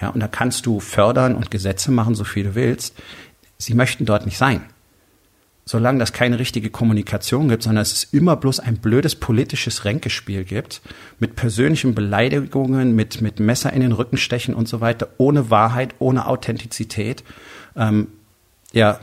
Ja, 0.00 0.10
und 0.10 0.20
da 0.20 0.28
kannst 0.28 0.66
du 0.66 0.80
fördern 0.80 1.34
und 1.34 1.50
Gesetze 1.50 1.90
machen, 1.90 2.14
so 2.14 2.24
viel 2.24 2.44
du 2.44 2.54
willst. 2.54 2.94
Sie 3.58 3.74
möchten 3.74 4.04
dort 4.04 4.26
nicht 4.26 4.38
sein 4.38 4.62
solange 5.68 5.98
das 5.98 6.12
keine 6.12 6.38
richtige 6.38 6.70
Kommunikation 6.70 7.48
gibt, 7.48 7.64
sondern 7.64 7.82
es 7.82 7.92
ist 7.92 8.14
immer 8.14 8.36
bloß 8.36 8.60
ein 8.60 8.78
blödes 8.78 9.16
politisches 9.16 9.84
Ränkespiel 9.84 10.44
gibt, 10.44 10.80
mit 11.18 11.34
persönlichen 11.34 11.94
Beleidigungen, 11.94 12.94
mit, 12.94 13.20
mit 13.20 13.40
Messer 13.40 13.72
in 13.72 13.80
den 13.80 13.90
Rücken 13.90 14.16
stechen 14.16 14.54
und 14.54 14.68
so 14.68 14.80
weiter, 14.80 15.08
ohne 15.18 15.50
Wahrheit, 15.50 15.96
ohne 15.98 16.26
Authentizität, 16.26 17.24
ähm, 17.74 18.06
ja, 18.72 19.00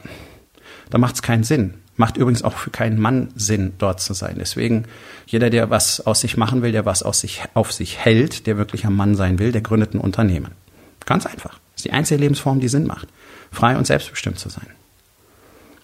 da 0.90 0.98
macht 0.98 1.16
es 1.16 1.22
keinen 1.22 1.44
Sinn. 1.44 1.76
Macht 1.96 2.18
übrigens 2.18 2.44
auch 2.44 2.54
für 2.54 2.72
keinen 2.72 3.00
Mann 3.00 3.30
Sinn, 3.36 3.74
dort 3.78 4.02
zu 4.02 4.14
sein. 4.14 4.38
Deswegen, 4.40 4.86
jeder, 5.28 5.52
der 5.52 5.70
was 5.70 6.02
aus 6.02 6.22
sich 6.22 6.38
machen 6.38 6.64
will, 6.64 6.72
der 6.72 6.86
was 6.86 7.04
aus 7.04 7.20
sich, 7.20 7.44
auf 7.54 7.72
sich 7.72 8.00
hält, 8.00 8.48
der 8.48 8.58
wirklich 8.58 8.86
ein 8.86 8.96
Mann 8.96 9.16
sein 9.16 9.38
will, 9.38 9.52
der 9.52 9.62
gründet 9.62 9.94
ein 9.94 10.00
Unternehmen. 10.00 10.52
Ganz 11.06 11.26
einfach. 11.26 11.60
Das 11.72 11.78
ist 11.78 11.86
die 11.86 11.92
einzige 11.92 12.20
Lebensform, 12.20 12.60
die 12.60 12.68
Sinn 12.68 12.86
macht. 12.86 13.08
Frei 13.52 13.78
und 13.78 13.86
selbstbestimmt 13.88 14.40
zu 14.40 14.50
sein. 14.50 14.68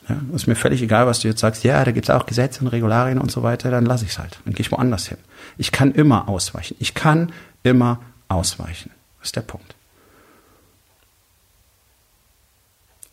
Ja, 0.07 0.19
ist 0.33 0.47
mir 0.47 0.55
völlig 0.55 0.81
egal, 0.81 1.05
was 1.05 1.19
du 1.19 1.27
jetzt 1.27 1.39
sagst. 1.39 1.63
Ja, 1.63 1.83
da 1.83 1.91
gibt's 1.91 2.09
auch 2.09 2.25
Gesetze 2.25 2.61
und 2.61 2.67
Regularien 2.67 3.19
und 3.19 3.31
so 3.31 3.43
weiter. 3.43 3.69
Dann 3.69 3.85
lasse 3.85 4.05
ich's 4.05 4.17
halt. 4.17 4.39
Dann 4.45 4.53
gehe 4.53 4.65
ich 4.65 4.71
woanders 4.71 5.07
hin. 5.07 5.19
Ich 5.57 5.71
kann 5.71 5.91
immer 5.91 6.27
ausweichen. 6.27 6.75
Ich 6.79 6.95
kann 6.95 7.31
immer 7.63 7.99
ausweichen. 8.27 8.91
Das 9.19 9.29
ist 9.29 9.35
der 9.35 9.41
Punkt. 9.41 9.75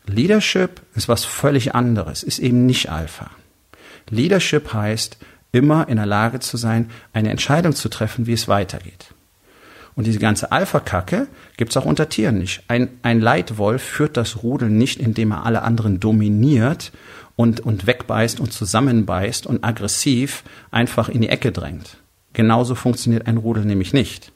Leadership 0.07 0.81
ist 0.95 1.09
was 1.09 1.25
völlig 1.25 1.75
anderes, 1.75 2.23
ist 2.23 2.39
eben 2.39 2.65
nicht 2.65 2.89
Alpha. 2.89 3.29
Leadership 4.09 4.73
heißt, 4.73 5.17
immer 5.51 5.87
in 5.89 5.97
der 5.97 6.05
Lage 6.05 6.39
zu 6.39 6.57
sein, 6.57 6.89
eine 7.13 7.29
Entscheidung 7.29 7.73
zu 7.73 7.89
treffen, 7.89 8.25
wie 8.25 8.33
es 8.33 8.47
weitergeht. 8.47 9.13
Und 9.97 10.05
diese 10.05 10.19
ganze 10.19 10.51
Alpha-Kacke 10.51 11.27
gibt's 11.57 11.75
auch 11.75 11.85
unter 11.85 12.07
Tieren 12.07 12.37
nicht. 12.37 12.61
Ein, 12.67 12.89
ein 13.01 13.19
Leitwolf 13.19 13.81
führt 13.81 14.15
das 14.15 14.43
Rudel 14.43 14.69
nicht, 14.69 14.99
indem 14.99 15.31
er 15.31 15.43
alle 15.43 15.63
anderen 15.63 15.99
dominiert 15.99 16.91
und, 17.35 17.61
und 17.61 17.87
wegbeißt 17.87 18.39
und 18.39 18.53
zusammenbeißt 18.53 19.47
und 19.47 19.63
aggressiv 19.63 20.43
einfach 20.69 21.09
in 21.09 21.21
die 21.21 21.29
Ecke 21.29 21.51
drängt. 21.51 21.97
Genauso 22.33 22.75
funktioniert 22.75 23.25
ein 23.25 23.37
Rudel 23.37 23.65
nämlich 23.65 23.91
nicht. 23.91 24.31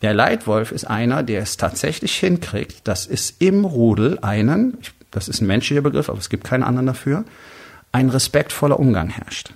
Der 0.00 0.14
Leitwolf 0.14 0.70
ist 0.70 0.84
einer, 0.84 1.24
der 1.24 1.42
es 1.42 1.56
tatsächlich 1.56 2.14
hinkriegt, 2.14 2.86
dass 2.86 3.04
es 3.08 3.34
im 3.40 3.64
Rudel 3.64 4.20
einen, 4.22 4.78
das 5.10 5.26
ist 5.26 5.40
ein 5.40 5.48
menschlicher 5.48 5.82
Begriff, 5.82 6.08
aber 6.08 6.20
es 6.20 6.30
gibt 6.30 6.44
keinen 6.44 6.62
anderen 6.62 6.86
dafür, 6.86 7.24
ein 7.90 8.10
respektvoller 8.10 8.78
Umgang 8.78 9.08
herrscht. 9.08 9.54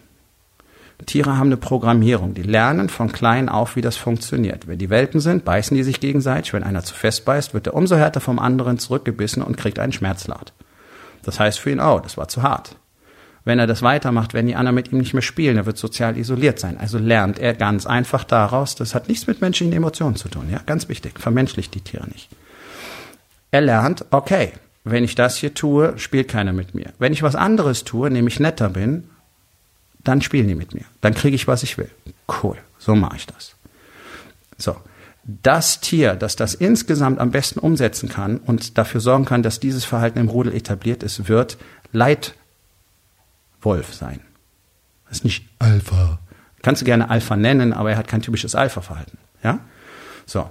Tiere 1.06 1.36
haben 1.36 1.46
eine 1.46 1.56
Programmierung. 1.56 2.34
Die 2.34 2.42
lernen 2.42 2.88
von 2.88 3.12
klein 3.12 3.48
auf, 3.48 3.76
wie 3.76 3.80
das 3.80 3.96
funktioniert. 3.96 4.66
Wenn 4.66 4.78
die 4.78 4.90
Welpen 4.90 5.20
sind, 5.20 5.44
beißen 5.44 5.76
die 5.76 5.82
sich 5.82 6.00
gegenseitig. 6.00 6.52
Wenn 6.52 6.64
einer 6.64 6.82
zu 6.82 6.94
fest 6.94 7.24
beißt, 7.24 7.54
wird 7.54 7.68
er 7.68 7.74
umso 7.74 7.96
härter 7.96 8.20
vom 8.20 8.38
anderen 8.38 8.78
zurückgebissen 8.78 9.42
und 9.42 9.56
kriegt 9.56 9.78
einen 9.78 9.92
Schmerzlaut. 9.92 10.52
Das 11.22 11.38
heißt 11.38 11.60
für 11.60 11.70
ihn, 11.70 11.80
oh, 11.80 12.00
das 12.00 12.16
war 12.16 12.28
zu 12.28 12.42
hart. 12.42 12.76
Wenn 13.44 13.58
er 13.58 13.66
das 13.66 13.82
weitermacht, 13.82 14.34
werden 14.34 14.46
die 14.46 14.56
anderen 14.56 14.74
mit 14.74 14.92
ihm 14.92 14.98
nicht 14.98 15.14
mehr 15.14 15.22
spielen. 15.22 15.56
Er 15.56 15.66
wird 15.66 15.78
sozial 15.78 16.18
isoliert 16.18 16.58
sein. 16.58 16.76
Also 16.78 16.98
lernt 16.98 17.38
er 17.38 17.54
ganz 17.54 17.86
einfach 17.86 18.24
daraus, 18.24 18.74
das 18.74 18.94
hat 18.94 19.08
nichts 19.08 19.26
mit 19.26 19.40
menschlichen 19.40 19.72
Emotionen 19.72 20.16
zu 20.16 20.28
tun. 20.28 20.48
Ja, 20.50 20.60
ganz 20.66 20.88
wichtig. 20.88 21.18
Vermenschlicht 21.18 21.74
die 21.74 21.80
Tiere 21.80 22.08
nicht. 22.08 22.28
Er 23.50 23.62
lernt, 23.62 24.04
okay, 24.10 24.52
wenn 24.84 25.04
ich 25.04 25.14
das 25.14 25.36
hier 25.36 25.54
tue, 25.54 25.98
spielt 25.98 26.28
keiner 26.28 26.52
mit 26.52 26.74
mir. 26.74 26.92
Wenn 26.98 27.12
ich 27.12 27.22
was 27.22 27.36
anderes 27.36 27.84
tue, 27.84 28.10
nämlich 28.10 28.40
netter 28.40 28.68
bin, 28.68 29.04
dann 30.08 30.22
spielen 30.22 30.48
die 30.48 30.54
mit 30.54 30.74
mir. 30.74 30.84
Dann 31.02 31.14
kriege 31.14 31.36
ich, 31.36 31.46
was 31.46 31.62
ich 31.62 31.76
will. 31.76 31.90
Cool, 32.42 32.56
so 32.78 32.94
mache 32.94 33.16
ich 33.16 33.26
das. 33.26 33.54
So, 34.56 34.74
das 35.22 35.80
Tier, 35.80 36.14
das 36.14 36.34
das 36.34 36.54
insgesamt 36.54 37.18
am 37.20 37.30
besten 37.30 37.58
umsetzen 37.60 38.08
kann 38.08 38.38
und 38.38 38.78
dafür 38.78 39.02
sorgen 39.02 39.26
kann, 39.26 39.42
dass 39.42 39.60
dieses 39.60 39.84
Verhalten 39.84 40.18
im 40.18 40.30
Rudel 40.30 40.54
etabliert 40.54 41.02
ist, 41.02 41.28
wird 41.28 41.58
Leitwolf 41.92 42.34
sein. 43.92 44.20
Das 45.08 45.18
ist 45.18 45.24
nicht 45.24 45.46
Alpha. 45.58 46.18
Kannst 46.62 46.80
du 46.80 46.86
gerne 46.86 47.10
Alpha 47.10 47.36
nennen, 47.36 47.74
aber 47.74 47.90
er 47.90 47.98
hat 47.98 48.08
kein 48.08 48.22
typisches 48.22 48.54
Alpha-Verhalten. 48.54 49.18
Ja? 49.42 49.60
So. 50.24 50.50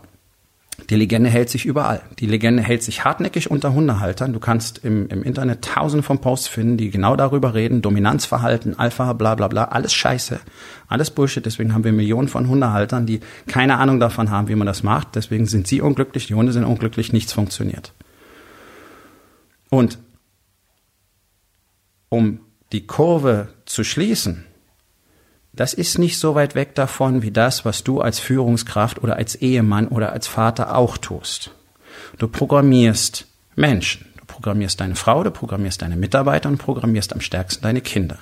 Die 0.89 0.95
Legende 0.95 1.29
hält 1.29 1.49
sich 1.49 1.65
überall. 1.65 2.01
Die 2.19 2.27
Legende 2.27 2.61
hält 2.61 2.83
sich 2.83 3.03
hartnäckig 3.03 3.49
unter 3.51 3.73
Hundehaltern. 3.73 4.31
Du 4.31 4.39
kannst 4.39 4.85
im, 4.85 5.07
im 5.09 5.23
Internet 5.23 5.65
tausende 5.65 6.03
von 6.03 6.21
Posts 6.21 6.47
finden, 6.47 6.77
die 6.77 6.91
genau 6.91 7.15
darüber 7.15 7.55
reden. 7.55 7.81
Dominanzverhalten, 7.81 8.77
Alpha, 8.77 9.11
bla 9.13 9.35
bla 9.35 9.47
bla. 9.47 9.65
Alles 9.65 9.93
Scheiße. 9.93 10.39
Alles 10.87 11.09
Bullshit. 11.09 11.45
Deswegen 11.45 11.73
haben 11.73 11.83
wir 11.83 11.91
Millionen 11.91 12.27
von 12.27 12.47
Hundehaltern, 12.47 13.05
die 13.05 13.21
keine 13.47 13.77
Ahnung 13.79 13.99
davon 13.99 14.29
haben, 14.29 14.47
wie 14.47 14.55
man 14.55 14.67
das 14.67 14.83
macht. 14.83 15.15
Deswegen 15.15 15.45
sind 15.47 15.67
sie 15.67 15.81
unglücklich, 15.81 16.27
die 16.27 16.35
Hunde 16.35 16.53
sind 16.53 16.63
unglücklich, 16.63 17.11
nichts 17.11 17.33
funktioniert. 17.33 17.93
Und 19.69 19.97
um 22.09 22.39
die 22.71 22.85
Kurve 22.87 23.49
zu 23.65 23.83
schließen, 23.83 24.45
das 25.57 25.73
ist 25.73 25.97
nicht 25.97 26.19
so 26.19 26.35
weit 26.35 26.55
weg 26.55 26.75
davon 26.75 27.21
wie 27.21 27.31
das, 27.31 27.65
was 27.65 27.83
du 27.83 27.99
als 27.99 28.19
Führungskraft 28.19 29.03
oder 29.03 29.17
als 29.17 29.35
Ehemann 29.35 29.87
oder 29.87 30.13
als 30.13 30.27
Vater 30.27 30.75
auch 30.75 30.97
tust. 30.97 31.51
Du 32.17 32.27
programmierst 32.27 33.25
Menschen. 33.55 34.05
Du 34.17 34.25
programmierst 34.25 34.79
deine 34.79 34.95
Frau, 34.95 35.23
du 35.23 35.31
programmierst 35.31 35.81
deine 35.81 35.97
Mitarbeiter 35.97 36.47
und 36.47 36.57
programmierst 36.57 37.11
am 37.13 37.21
stärksten 37.21 37.63
deine 37.63 37.81
Kinder. 37.81 38.19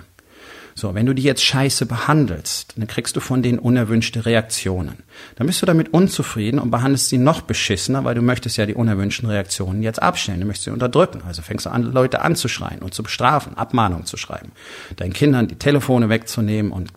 So, 0.78 0.94
wenn 0.94 1.06
du 1.06 1.14
die 1.14 1.24
jetzt 1.24 1.44
scheiße 1.44 1.86
behandelst, 1.86 2.74
dann 2.76 2.88
kriegst 2.88 3.16
du 3.16 3.22
von 3.22 3.42
denen 3.42 3.60
unerwünschte 3.60 4.26
Reaktionen. 4.26 4.98
Dann 5.38 5.48
bist 5.48 5.62
du 5.62 5.66
damit 5.66 5.94
unzufrieden 5.94 6.60
und 6.60 6.70
behandelst 6.70 7.08
sie 7.08 7.18
noch 7.18 7.42
beschissener, 7.42 8.04
weil 8.04 8.16
du 8.16 8.22
möchtest 8.22 8.58
ja 8.58 8.66
die 8.66 8.74
unerwünschten 8.74 9.30
Reaktionen 9.30 9.82
jetzt 9.82 10.02
abstellen. 10.02 10.42
Du 10.42 10.46
möchtest 10.46 10.66
sie 10.66 10.72
unterdrücken. 10.72 11.22
Also 11.26 11.42
fängst 11.42 11.66
du 11.66 11.70
an, 11.70 11.84
Leute 11.84 12.22
anzuschreien 12.22 12.80
und 12.80 12.94
zu 12.94 13.04
bestrafen, 13.04 13.58
Abmahnungen 13.58 14.06
zu 14.06 14.18
schreiben, 14.18 14.52
deinen 14.98 15.14
Kindern 15.14 15.48
die 15.48 15.56
Telefone 15.56 16.10
wegzunehmen 16.10 16.74
und 16.74 16.92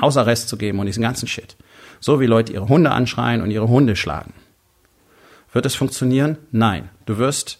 Hausarrest 0.00 0.48
zu 0.48 0.56
geben 0.56 0.78
und 0.78 0.86
diesen 0.86 1.02
ganzen 1.02 1.28
Shit. 1.28 1.56
So 2.00 2.20
wie 2.20 2.26
Leute 2.26 2.52
ihre 2.52 2.68
Hunde 2.68 2.90
anschreien 2.90 3.42
und 3.42 3.50
ihre 3.50 3.68
Hunde 3.68 3.96
schlagen. 3.96 4.32
Wird 5.52 5.66
es 5.66 5.74
funktionieren? 5.74 6.38
Nein. 6.52 6.88
Du 7.06 7.18
wirst 7.18 7.58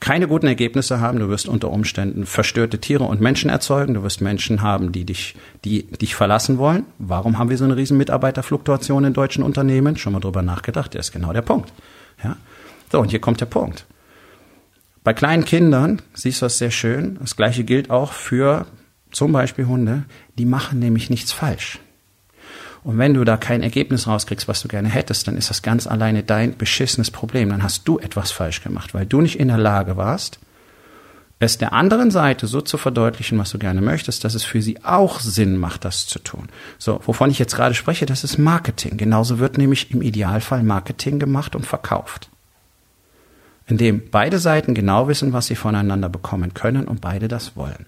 keine 0.00 0.26
guten 0.26 0.46
Ergebnisse 0.46 1.00
haben. 1.00 1.18
Du 1.18 1.28
wirst 1.28 1.48
unter 1.48 1.70
Umständen 1.70 2.26
verstörte 2.26 2.78
Tiere 2.78 3.04
und 3.04 3.20
Menschen 3.20 3.50
erzeugen. 3.50 3.94
Du 3.94 4.02
wirst 4.02 4.20
Menschen 4.20 4.62
haben, 4.62 4.92
die 4.92 5.04
dich, 5.04 5.36
die 5.64 5.84
dich 5.84 6.14
verlassen 6.14 6.58
wollen. 6.58 6.86
Warum 6.98 7.38
haben 7.38 7.50
wir 7.50 7.58
so 7.58 7.64
eine 7.64 7.76
riesen 7.76 7.96
Mitarbeiterfluktuation 7.98 9.04
in 9.04 9.12
deutschen 9.12 9.42
Unternehmen? 9.44 9.96
Schon 9.96 10.12
mal 10.12 10.20
drüber 10.20 10.42
nachgedacht? 10.42 10.94
Das 10.94 11.06
ist 11.06 11.12
genau 11.12 11.32
der 11.32 11.42
Punkt. 11.42 11.72
Ja. 12.22 12.36
So, 12.90 13.00
und 13.00 13.10
hier 13.10 13.20
kommt 13.20 13.40
der 13.40 13.46
Punkt. 13.46 13.86
Bei 15.04 15.12
kleinen 15.12 15.44
Kindern 15.44 16.00
siehst 16.14 16.40
du 16.40 16.46
das 16.46 16.58
sehr 16.58 16.70
schön. 16.70 17.18
Das 17.20 17.36
gleiche 17.36 17.64
gilt 17.64 17.90
auch 17.90 18.12
für 18.12 18.66
zum 19.14 19.32
Beispiel 19.32 19.66
Hunde, 19.66 20.04
die 20.38 20.44
machen 20.44 20.78
nämlich 20.78 21.08
nichts 21.08 21.32
falsch. 21.32 21.78
Und 22.82 22.98
wenn 22.98 23.14
du 23.14 23.24
da 23.24 23.38
kein 23.38 23.62
Ergebnis 23.62 24.06
rauskriegst, 24.06 24.46
was 24.46 24.60
du 24.60 24.68
gerne 24.68 24.88
hättest, 24.88 25.26
dann 25.26 25.38
ist 25.38 25.48
das 25.48 25.62
ganz 25.62 25.86
alleine 25.86 26.22
dein 26.22 26.56
beschissenes 26.56 27.10
Problem. 27.10 27.48
Dann 27.48 27.62
hast 27.62 27.88
du 27.88 27.98
etwas 27.98 28.30
falsch 28.30 28.62
gemacht, 28.62 28.92
weil 28.92 29.06
du 29.06 29.22
nicht 29.22 29.38
in 29.40 29.48
der 29.48 29.56
Lage 29.56 29.96
warst, 29.96 30.38
es 31.38 31.58
der 31.58 31.72
anderen 31.72 32.10
Seite 32.10 32.46
so 32.46 32.60
zu 32.60 32.76
verdeutlichen, 32.76 33.38
was 33.38 33.50
du 33.50 33.58
gerne 33.58 33.80
möchtest, 33.80 34.24
dass 34.24 34.34
es 34.34 34.44
für 34.44 34.62
sie 34.62 34.82
auch 34.84 35.20
Sinn 35.20 35.56
macht, 35.58 35.84
das 35.84 36.06
zu 36.06 36.18
tun. 36.18 36.48
So, 36.78 37.00
wovon 37.04 37.30
ich 37.30 37.38
jetzt 37.38 37.56
gerade 37.56 37.74
spreche, 37.74 38.06
das 38.06 38.24
ist 38.24 38.38
Marketing. 38.38 38.96
Genauso 38.96 39.38
wird 39.38 39.58
nämlich 39.58 39.90
im 39.90 40.02
Idealfall 40.02 40.62
Marketing 40.62 41.18
gemacht 41.18 41.54
und 41.54 41.66
verkauft. 41.66 42.30
Indem 43.66 44.10
beide 44.10 44.38
Seiten 44.38 44.74
genau 44.74 45.08
wissen, 45.08 45.32
was 45.32 45.46
sie 45.46 45.56
voneinander 45.56 46.08
bekommen 46.08 46.54
können 46.54 46.86
und 46.86 47.00
beide 47.00 47.28
das 47.28 47.56
wollen. 47.56 47.86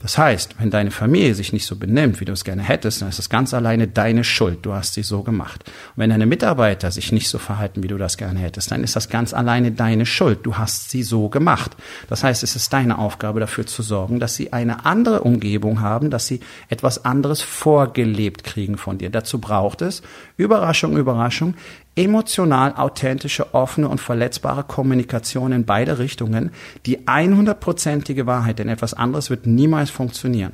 Das 0.00 0.16
heißt, 0.16 0.60
wenn 0.60 0.70
deine 0.70 0.92
Familie 0.92 1.34
sich 1.34 1.52
nicht 1.52 1.66
so 1.66 1.74
benimmt, 1.74 2.20
wie 2.20 2.24
du 2.24 2.32
es 2.32 2.44
gerne 2.44 2.62
hättest, 2.62 3.02
dann 3.02 3.08
ist 3.08 3.18
das 3.18 3.28
ganz 3.28 3.52
alleine 3.52 3.88
deine 3.88 4.22
Schuld. 4.22 4.60
Du 4.62 4.72
hast 4.72 4.94
sie 4.94 5.02
so 5.02 5.24
gemacht. 5.24 5.64
Und 5.66 5.94
wenn 5.96 6.10
deine 6.10 6.26
Mitarbeiter 6.26 6.92
sich 6.92 7.10
nicht 7.10 7.28
so 7.28 7.38
verhalten, 7.38 7.82
wie 7.82 7.88
du 7.88 7.98
das 7.98 8.16
gerne 8.16 8.38
hättest, 8.38 8.70
dann 8.70 8.84
ist 8.84 8.94
das 8.94 9.08
ganz 9.08 9.34
alleine 9.34 9.72
deine 9.72 10.06
Schuld. 10.06 10.40
Du 10.44 10.56
hast 10.56 10.90
sie 10.90 11.02
so 11.02 11.28
gemacht. 11.28 11.76
Das 12.08 12.22
heißt, 12.22 12.44
es 12.44 12.54
ist 12.54 12.72
deine 12.72 12.98
Aufgabe 12.98 13.40
dafür 13.40 13.66
zu 13.66 13.82
sorgen, 13.82 14.20
dass 14.20 14.36
sie 14.36 14.52
eine 14.52 14.86
andere 14.86 15.22
Umgebung 15.22 15.80
haben, 15.80 16.10
dass 16.10 16.28
sie 16.28 16.40
etwas 16.68 17.04
anderes 17.04 17.42
vorgelebt 17.42 18.44
kriegen 18.44 18.78
von 18.78 18.98
dir. 18.98 19.10
Dazu 19.10 19.40
braucht 19.40 19.82
es, 19.82 20.02
Überraschung, 20.36 20.96
Überraschung, 20.96 21.54
emotional 21.96 22.74
authentische, 22.74 23.54
offene 23.54 23.88
und 23.88 24.00
verletzbare 24.00 24.64
Kommunikation 24.64 25.52
in 25.52 25.64
beide 25.64 25.98
Richtungen, 25.98 26.52
die 26.86 27.00
100%ige 27.00 28.26
Wahrheit, 28.26 28.58
denn 28.58 28.68
etwas 28.68 28.94
anderes 28.94 29.30
wird 29.30 29.46
niemals 29.46 29.90
funktionieren. 29.90 30.52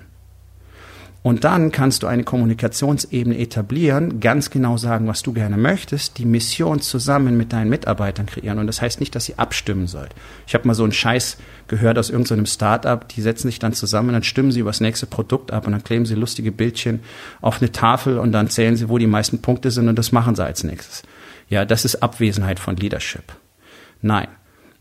Und 1.26 1.44
dann 1.44 1.72
kannst 1.72 2.02
du 2.02 2.06
eine 2.06 2.22
Kommunikationsebene 2.22 3.38
etablieren, 3.38 4.20
ganz 4.20 4.50
genau 4.50 4.76
sagen, 4.76 5.08
was 5.08 5.22
du 5.22 5.32
gerne 5.32 5.56
möchtest, 5.56 6.18
die 6.18 6.26
Mission 6.26 6.80
zusammen 6.80 7.38
mit 7.38 7.54
deinen 7.54 7.70
Mitarbeitern 7.70 8.26
kreieren. 8.26 8.58
Und 8.58 8.66
das 8.66 8.82
heißt 8.82 9.00
nicht, 9.00 9.14
dass 9.14 9.30
ihr 9.30 9.38
abstimmen 9.38 9.86
sollt. 9.86 10.14
Ich 10.46 10.52
habe 10.52 10.68
mal 10.68 10.74
so 10.74 10.82
einen 10.82 10.92
Scheiß 10.92 11.38
gehört 11.66 11.98
aus 11.98 12.10
irgendeinem 12.10 12.44
Startup, 12.44 13.08
die 13.08 13.22
setzen 13.22 13.48
sich 13.48 13.58
dann 13.58 13.72
zusammen, 13.72 14.12
dann 14.12 14.22
stimmen 14.22 14.52
sie 14.52 14.60
über 14.60 14.68
das 14.68 14.82
nächste 14.82 15.06
Produkt 15.06 15.50
ab 15.50 15.64
und 15.64 15.72
dann 15.72 15.82
kleben 15.82 16.04
sie 16.04 16.14
lustige 16.14 16.52
Bildchen 16.52 17.00
auf 17.40 17.62
eine 17.62 17.72
Tafel 17.72 18.18
und 18.18 18.32
dann 18.32 18.50
zählen 18.50 18.76
sie, 18.76 18.90
wo 18.90 18.98
die 18.98 19.06
meisten 19.06 19.40
Punkte 19.40 19.70
sind 19.70 19.88
und 19.88 19.98
das 19.98 20.12
machen 20.12 20.34
sie 20.34 20.44
als 20.44 20.62
nächstes. 20.62 21.04
Ja, 21.48 21.64
das 21.64 21.84
ist 21.84 21.96
Abwesenheit 21.96 22.58
von 22.58 22.76
Leadership. 22.76 23.32
Nein. 24.02 24.28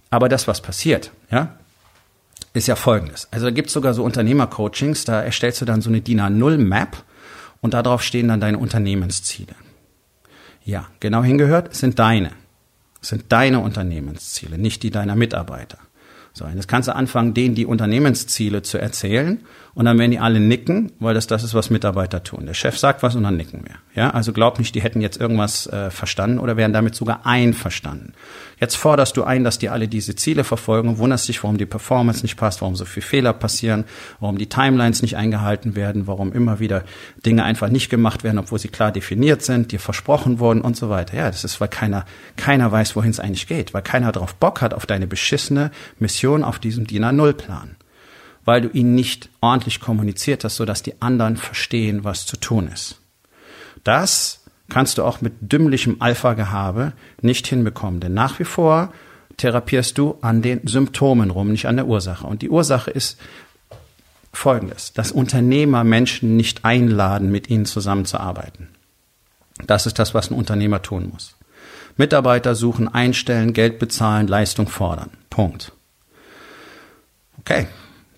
Aber 0.09 0.29
das, 0.29 0.47
was 0.47 0.61
passiert, 0.61 1.11
ja, 1.31 1.57
ist 2.53 2.67
ja 2.67 2.75
folgendes. 2.75 3.27
Also 3.31 3.47
da 3.47 3.51
gibt's 3.51 3.73
sogar 3.73 3.93
so 3.93 4.03
Unternehmercoachings, 4.03 5.05
da 5.05 5.21
erstellst 5.21 5.61
du 5.61 5.65
dann 5.65 5.81
so 5.81 5.89
eine 5.89 6.01
DIN 6.01 6.21
A0-Map 6.21 7.03
und 7.61 7.73
darauf 7.73 8.03
stehen 8.03 8.27
dann 8.27 8.39
deine 8.39 8.59
Unternehmensziele. 8.59 9.55
Ja, 10.63 10.87
genau 10.99 11.23
hingehört, 11.23 11.71
es 11.71 11.79
sind 11.79 11.99
deine. 11.99 12.31
Es 13.01 13.09
sind 13.09 13.25
deine 13.31 13.59
Unternehmensziele, 13.59 14.57
nicht 14.57 14.83
die 14.83 14.91
deiner 14.91 15.15
Mitarbeiter. 15.15 15.77
So, 16.33 16.45
und 16.45 16.55
jetzt 16.55 16.67
kannst 16.67 16.87
du 16.87 16.95
anfangen, 16.95 17.33
denen 17.33 17.55
die 17.55 17.65
Unternehmensziele 17.65 18.61
zu 18.61 18.77
erzählen 18.77 19.45
und 19.75 19.85
dann 19.85 19.97
werden 19.97 20.11
die 20.11 20.19
alle 20.19 20.39
nicken, 20.39 20.91
weil 20.99 21.15
das 21.15 21.25
das 21.25 21.43
ist, 21.43 21.55
was 21.55 21.71
Mitarbeiter 21.71 22.23
tun. 22.23 22.45
Der 22.45 22.53
Chef 22.53 22.77
sagt 22.77 23.01
was 23.01 23.15
und 23.15 23.23
dann 23.23 23.37
nicken 23.37 23.63
wir. 23.65 23.75
Ja, 23.95 24.11
also 24.11 24.31
glaub 24.31 24.59
nicht, 24.59 24.75
die 24.75 24.81
hätten 24.81 25.01
jetzt 25.01 25.19
irgendwas 25.19 25.65
äh, 25.67 25.89
verstanden 25.89 26.37
oder 26.37 26.57
wären 26.57 26.73
damit 26.73 26.93
sogar 26.93 27.25
einverstanden. 27.25 28.13
Jetzt 28.59 28.75
forderst 28.75 29.17
du 29.17 29.23
ein, 29.23 29.43
dass 29.43 29.57
die 29.57 29.69
alle 29.69 29.87
diese 29.87 30.15
Ziele 30.15 30.43
verfolgen 30.43 30.89
und 30.89 30.97
wunderst 30.99 31.27
dich, 31.27 31.43
warum 31.43 31.57
die 31.57 31.65
Performance 31.65 32.21
nicht 32.21 32.37
passt, 32.37 32.61
warum 32.61 32.75
so 32.75 32.85
viele 32.85 33.05
Fehler 33.05 33.33
passieren, 33.33 33.85
warum 34.19 34.37
die 34.37 34.47
Timelines 34.47 35.01
nicht 35.01 35.17
eingehalten 35.17 35.75
werden, 35.75 36.05
warum 36.05 36.33
immer 36.33 36.59
wieder 36.59 36.83
Dinge 37.25 37.43
einfach 37.43 37.69
nicht 37.69 37.89
gemacht 37.89 38.23
werden, 38.23 38.37
obwohl 38.37 38.59
sie 38.59 38.67
klar 38.67 38.91
definiert 38.91 39.41
sind, 39.41 39.71
dir 39.71 39.79
versprochen 39.79 40.37
wurden 40.37 40.61
und 40.61 40.77
so 40.77 40.89
weiter. 40.89 41.17
Ja, 41.17 41.25
das 41.25 41.43
ist, 41.43 41.59
weil 41.59 41.67
keiner, 41.67 42.05
keiner 42.37 42.71
weiß, 42.71 42.95
wohin 42.95 43.09
es 43.09 43.19
eigentlich 43.19 43.47
geht, 43.47 43.73
weil 43.73 43.81
keiner 43.81 44.11
darauf 44.11 44.35
Bock 44.35 44.61
hat 44.61 44.75
auf 44.75 44.85
deine 44.85 45.07
beschissene 45.07 45.71
Mission 45.97 46.43
auf 46.43 46.59
diesem 46.59 46.85
DIN 46.85 47.05
A0-Plan 47.05 47.75
weil 48.45 48.61
du 48.61 48.69
ihn 48.69 48.95
nicht 48.95 49.29
ordentlich 49.41 49.79
kommuniziert 49.79 50.43
hast, 50.43 50.57
sodass 50.57 50.83
die 50.83 51.01
anderen 51.01 51.37
verstehen, 51.37 52.03
was 52.03 52.25
zu 52.25 52.37
tun 52.37 52.67
ist. 52.67 52.99
Das 53.83 54.41
kannst 54.69 54.97
du 54.97 55.03
auch 55.03 55.21
mit 55.21 55.33
dümmlichem 55.51 55.97
Alpha-Gehabe 55.99 56.93
nicht 57.21 57.47
hinbekommen, 57.47 57.99
denn 57.99 58.13
nach 58.13 58.39
wie 58.39 58.45
vor 58.45 58.93
therapierst 59.37 59.97
du 59.97 60.17
an 60.21 60.41
den 60.41 60.67
Symptomen 60.67 61.29
rum, 61.31 61.51
nicht 61.51 61.67
an 61.67 61.75
der 61.75 61.87
Ursache. 61.87 62.25
Und 62.27 62.41
die 62.41 62.49
Ursache 62.49 62.91
ist 62.91 63.19
folgendes, 64.31 64.93
dass 64.93 65.11
Unternehmer 65.11 65.83
Menschen 65.83 66.37
nicht 66.37 66.65
einladen, 66.65 67.31
mit 67.31 67.49
ihnen 67.49 67.65
zusammenzuarbeiten. 67.65 68.69
Das 69.67 69.85
ist 69.85 69.99
das, 69.99 70.13
was 70.13 70.31
ein 70.31 70.35
Unternehmer 70.35 70.81
tun 70.81 71.09
muss. 71.11 71.35
Mitarbeiter 71.95 72.55
suchen, 72.55 72.87
einstellen, 72.87 73.53
Geld 73.53 73.79
bezahlen, 73.79 74.27
Leistung 74.27 74.67
fordern. 74.67 75.11
Punkt. 75.29 75.71
Okay, 77.39 77.67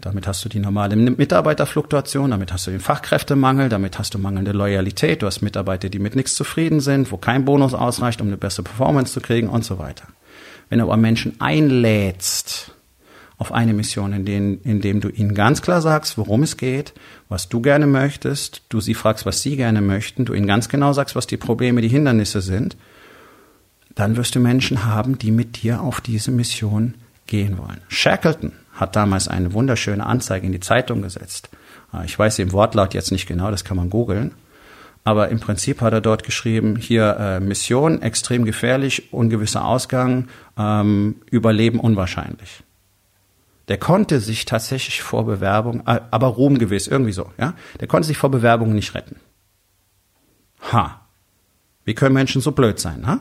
damit 0.05 0.27
hast 0.27 0.45
du 0.45 0.49
die 0.49 0.59
normale 0.59 0.95
Mitarbeiterfluktuation, 0.95 2.29
damit 2.29 2.53
hast 2.53 2.67
du 2.67 2.71
den 2.71 2.79
Fachkräftemangel, 2.79 3.69
damit 3.69 3.97
hast 3.97 4.13
du 4.13 4.19
mangelnde 4.19 4.51
Loyalität, 4.51 5.23
du 5.23 5.25
hast 5.25 5.41
Mitarbeiter, 5.41 5.89
die 5.89 5.97
mit 5.97 6.15
nichts 6.15 6.35
zufrieden 6.35 6.79
sind, 6.79 7.11
wo 7.11 7.17
kein 7.17 7.43
Bonus 7.43 7.73
ausreicht, 7.73 8.21
um 8.21 8.27
eine 8.27 8.37
bessere 8.37 8.61
Performance 8.61 9.13
zu 9.13 9.19
kriegen 9.19 9.49
und 9.49 9.65
so 9.65 9.79
weiter. 9.79 10.05
Wenn 10.69 10.77
du 10.77 10.85
aber 10.85 10.95
Menschen 10.95 11.41
einlädst 11.41 12.71
auf 13.39 13.51
eine 13.51 13.73
Mission, 13.73 14.13
in, 14.13 14.25
denen, 14.25 14.61
in 14.61 14.79
dem 14.79 15.01
du 15.01 15.09
ihnen 15.09 15.33
ganz 15.33 15.63
klar 15.63 15.81
sagst, 15.81 16.19
worum 16.19 16.43
es 16.43 16.55
geht, 16.55 16.93
was 17.27 17.49
du 17.49 17.59
gerne 17.59 17.87
möchtest, 17.87 18.61
du 18.69 18.81
sie 18.81 18.93
fragst, 18.93 19.25
was 19.25 19.41
sie 19.41 19.57
gerne 19.57 19.81
möchten, 19.81 20.23
du 20.23 20.35
ihnen 20.35 20.45
ganz 20.45 20.69
genau 20.69 20.93
sagst, 20.93 21.15
was 21.15 21.25
die 21.25 21.37
Probleme, 21.37 21.81
die 21.81 21.87
Hindernisse 21.87 22.41
sind, 22.41 22.77
dann 23.95 24.17
wirst 24.17 24.35
du 24.35 24.39
Menschen 24.39 24.85
haben, 24.85 25.17
die 25.17 25.31
mit 25.31 25.63
dir 25.63 25.81
auf 25.81 25.99
diese 25.99 26.29
Mission 26.29 26.93
gehen 27.25 27.57
wollen. 27.57 27.81
Shackleton 27.87 28.51
hat 28.75 28.95
damals 28.95 29.27
eine 29.27 29.53
wunderschöne 29.53 30.05
Anzeige 30.05 30.45
in 30.45 30.51
die 30.51 30.59
Zeitung 30.59 31.01
gesetzt. 31.01 31.49
Ah, 31.91 32.03
ich 32.03 32.17
weiß 32.17 32.35
den 32.35 32.51
Wortlaut 32.51 32.93
jetzt 32.93 33.11
nicht 33.11 33.25
genau, 33.25 33.49
das 33.51 33.63
kann 33.63 33.77
man 33.77 33.89
googeln. 33.89 34.33
Aber 35.03 35.29
im 35.29 35.39
Prinzip 35.39 35.81
hat 35.81 35.93
er 35.93 36.01
dort 36.01 36.23
geschrieben, 36.23 36.75
hier 36.75 37.15
äh, 37.19 37.39
Mission, 37.39 38.01
extrem 38.01 38.43
gefährlich, 38.43 39.13
ungewisser 39.13 39.63
Ausgang, 39.63 40.27
ähm, 40.57 41.21
Überleben 41.29 41.79
unwahrscheinlich. 41.79 42.63
Der 43.67 43.77
konnte 43.77 44.19
sich 44.19 44.45
tatsächlich 44.45 45.03
vor 45.03 45.25
Bewerbung, 45.25 45.83
äh, 45.85 46.01
aber 46.09 46.27
ruhmgewiss, 46.27 46.87
irgendwie 46.87 47.11
so, 47.11 47.31
ja, 47.37 47.53
der 47.79 47.87
konnte 47.87 48.07
sich 48.07 48.17
vor 48.17 48.31
Bewerbungen 48.31 48.75
nicht 48.75 48.95
retten. 48.95 49.17
Ha. 50.71 51.01
Wie 51.83 51.93
können 51.93 52.15
Menschen 52.15 52.41
so 52.41 52.51
blöd 52.51 52.79
sein, 52.79 53.05
ha? 53.05 53.19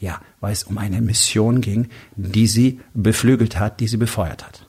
Ja, 0.00 0.18
weil 0.40 0.52
es 0.52 0.64
um 0.64 0.78
eine 0.78 1.02
Mission 1.02 1.60
ging, 1.60 1.90
die 2.16 2.46
sie 2.46 2.80
beflügelt 2.94 3.60
hat, 3.60 3.80
die 3.80 3.86
sie 3.86 3.98
befeuert 3.98 4.46
hat. 4.46 4.66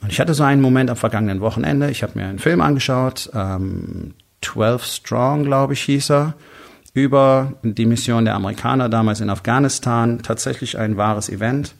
Und 0.00 0.12
ich 0.12 0.20
hatte 0.20 0.32
so 0.32 0.44
einen 0.44 0.62
Moment 0.62 0.90
am 0.90 0.96
vergangenen 0.96 1.40
Wochenende. 1.40 1.90
Ich 1.90 2.04
habe 2.04 2.18
mir 2.18 2.26
einen 2.26 2.38
Film 2.38 2.60
angeschaut, 2.60 3.30
ähm, 3.34 4.14
12 4.42 4.84
Strong, 4.84 5.44
glaube 5.44 5.72
ich, 5.72 5.82
hieß 5.82 6.10
er, 6.10 6.34
über 6.94 7.54
die 7.62 7.86
Mission 7.86 8.24
der 8.24 8.34
Amerikaner 8.34 8.88
damals 8.88 9.20
in 9.20 9.30
Afghanistan. 9.30 10.22
Tatsächlich 10.22 10.78
ein 10.78 10.96
wahres 10.96 11.28
Event, 11.28 11.74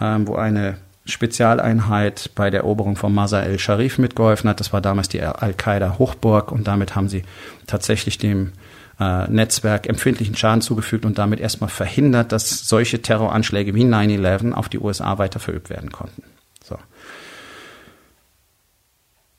ähm, 0.00 0.26
wo 0.26 0.34
eine 0.34 0.78
Spezialeinheit 1.04 2.30
bei 2.34 2.50
der 2.50 2.60
Eroberung 2.60 2.96
von 2.96 3.14
Mazar 3.14 3.44
el-Sharif 3.44 3.98
mitgeholfen 3.98 4.50
hat. 4.50 4.58
Das 4.58 4.72
war 4.72 4.80
damals 4.80 5.08
die 5.08 5.22
Al-Qaida-Hochburg 5.22 6.50
und 6.50 6.66
damit 6.66 6.96
haben 6.96 7.08
sie 7.08 7.22
tatsächlich 7.66 8.18
dem 8.18 8.52
äh, 8.98 9.30
Netzwerk 9.30 9.88
empfindlichen 9.88 10.36
Schaden 10.36 10.62
zugefügt 10.62 11.04
und 11.04 11.18
damit 11.18 11.40
erstmal 11.40 11.70
verhindert, 11.70 12.32
dass 12.32 12.68
solche 12.68 13.02
Terroranschläge 13.02 13.74
wie 13.74 13.84
9-11 13.84 14.52
auf 14.52 14.68
die 14.68 14.78
USA 14.78 15.18
weiter 15.18 15.38
verübt 15.38 15.70
werden 15.70 15.92
konnten. 15.92 16.22
So. 16.64 16.78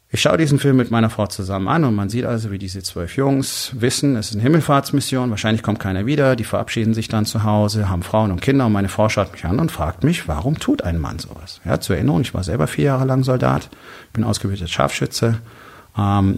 Ich 0.10 0.22
schaue 0.22 0.38
diesen 0.38 0.58
Film 0.58 0.78
mit 0.78 0.90
meiner 0.90 1.10
Frau 1.10 1.28
zusammen 1.28 1.68
an 1.68 1.84
und 1.84 1.94
man 1.94 2.08
sieht 2.08 2.24
also, 2.24 2.50
wie 2.50 2.58
diese 2.58 2.82
zwölf 2.82 3.18
Jungs 3.18 3.72
wissen, 3.74 4.16
es 4.16 4.30
ist 4.30 4.36
eine 4.36 4.44
Himmelfahrtsmission, 4.44 5.30
wahrscheinlich 5.32 5.64
kommt 5.64 5.82
keiner 5.82 6.06
wieder, 6.06 6.38
die 6.38 6.46
verabschieden 6.46 6.94
sich 6.94 7.10
dann 7.10 7.26
zu 7.26 7.44
Hause, 7.44 7.90
haben 7.90 8.04
Frauen 8.04 8.32
und 8.32 8.42
Kinder 8.42 8.68
und 8.68 8.72
meine 8.72 8.88
Frau 8.88 9.10
schaut 9.10 9.34
mich 9.34 9.44
an 9.44 9.60
und 9.60 9.70
fragt 9.70 10.06
mich, 10.06 10.30
warum 10.30 10.60
tut 10.60 10.82
ein 10.82 10.98
Mann 10.98 11.20
sowas? 11.20 11.60
Ja, 11.66 11.82
zur 11.82 11.98
Erinnerung, 11.98 12.22
ich 12.22 12.34
war 12.34 12.46
selber 12.46 12.68
vier 12.68 12.86
Jahre 12.86 13.04
lang 13.04 13.24
Soldat, 13.24 13.70
bin 14.14 14.24
ausgebildeter 14.24 14.70
Scharfschütze, 14.70 15.40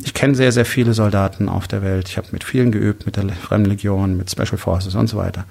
ich 0.03 0.13
kenne 0.13 0.35
sehr, 0.35 0.53
sehr 0.53 0.65
viele 0.65 0.93
Soldaten 0.93 1.49
auf 1.49 1.67
der 1.67 1.81
Welt. 1.81 2.07
Ich 2.07 2.17
habe 2.17 2.29
mit 2.31 2.45
vielen 2.45 2.71
geübt, 2.71 3.05
mit 3.05 3.17
der 3.17 3.27
Fremdenlegion, 3.27 4.15
mit 4.15 4.31
Special 4.31 4.57
Forces 4.57 4.95
und 4.95 5.07
so 5.07 5.17
weiter. 5.17 5.43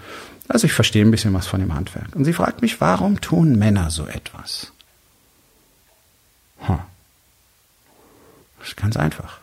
Also 0.48 0.66
ich 0.66 0.72
verstehe 0.72 1.04
ein 1.04 1.10
bisschen 1.10 1.34
was 1.34 1.46
von 1.46 1.60
dem 1.60 1.74
Handwerk. 1.74 2.16
Und 2.16 2.24
sie 2.24 2.32
fragt 2.32 2.62
mich, 2.62 2.80
warum 2.80 3.20
tun 3.20 3.56
Männer 3.56 3.90
so 3.90 4.06
etwas? 4.06 4.72
Hm. 6.60 6.78
Das 8.58 8.68
ist 8.68 8.76
ganz 8.78 8.96
einfach. 8.96 9.40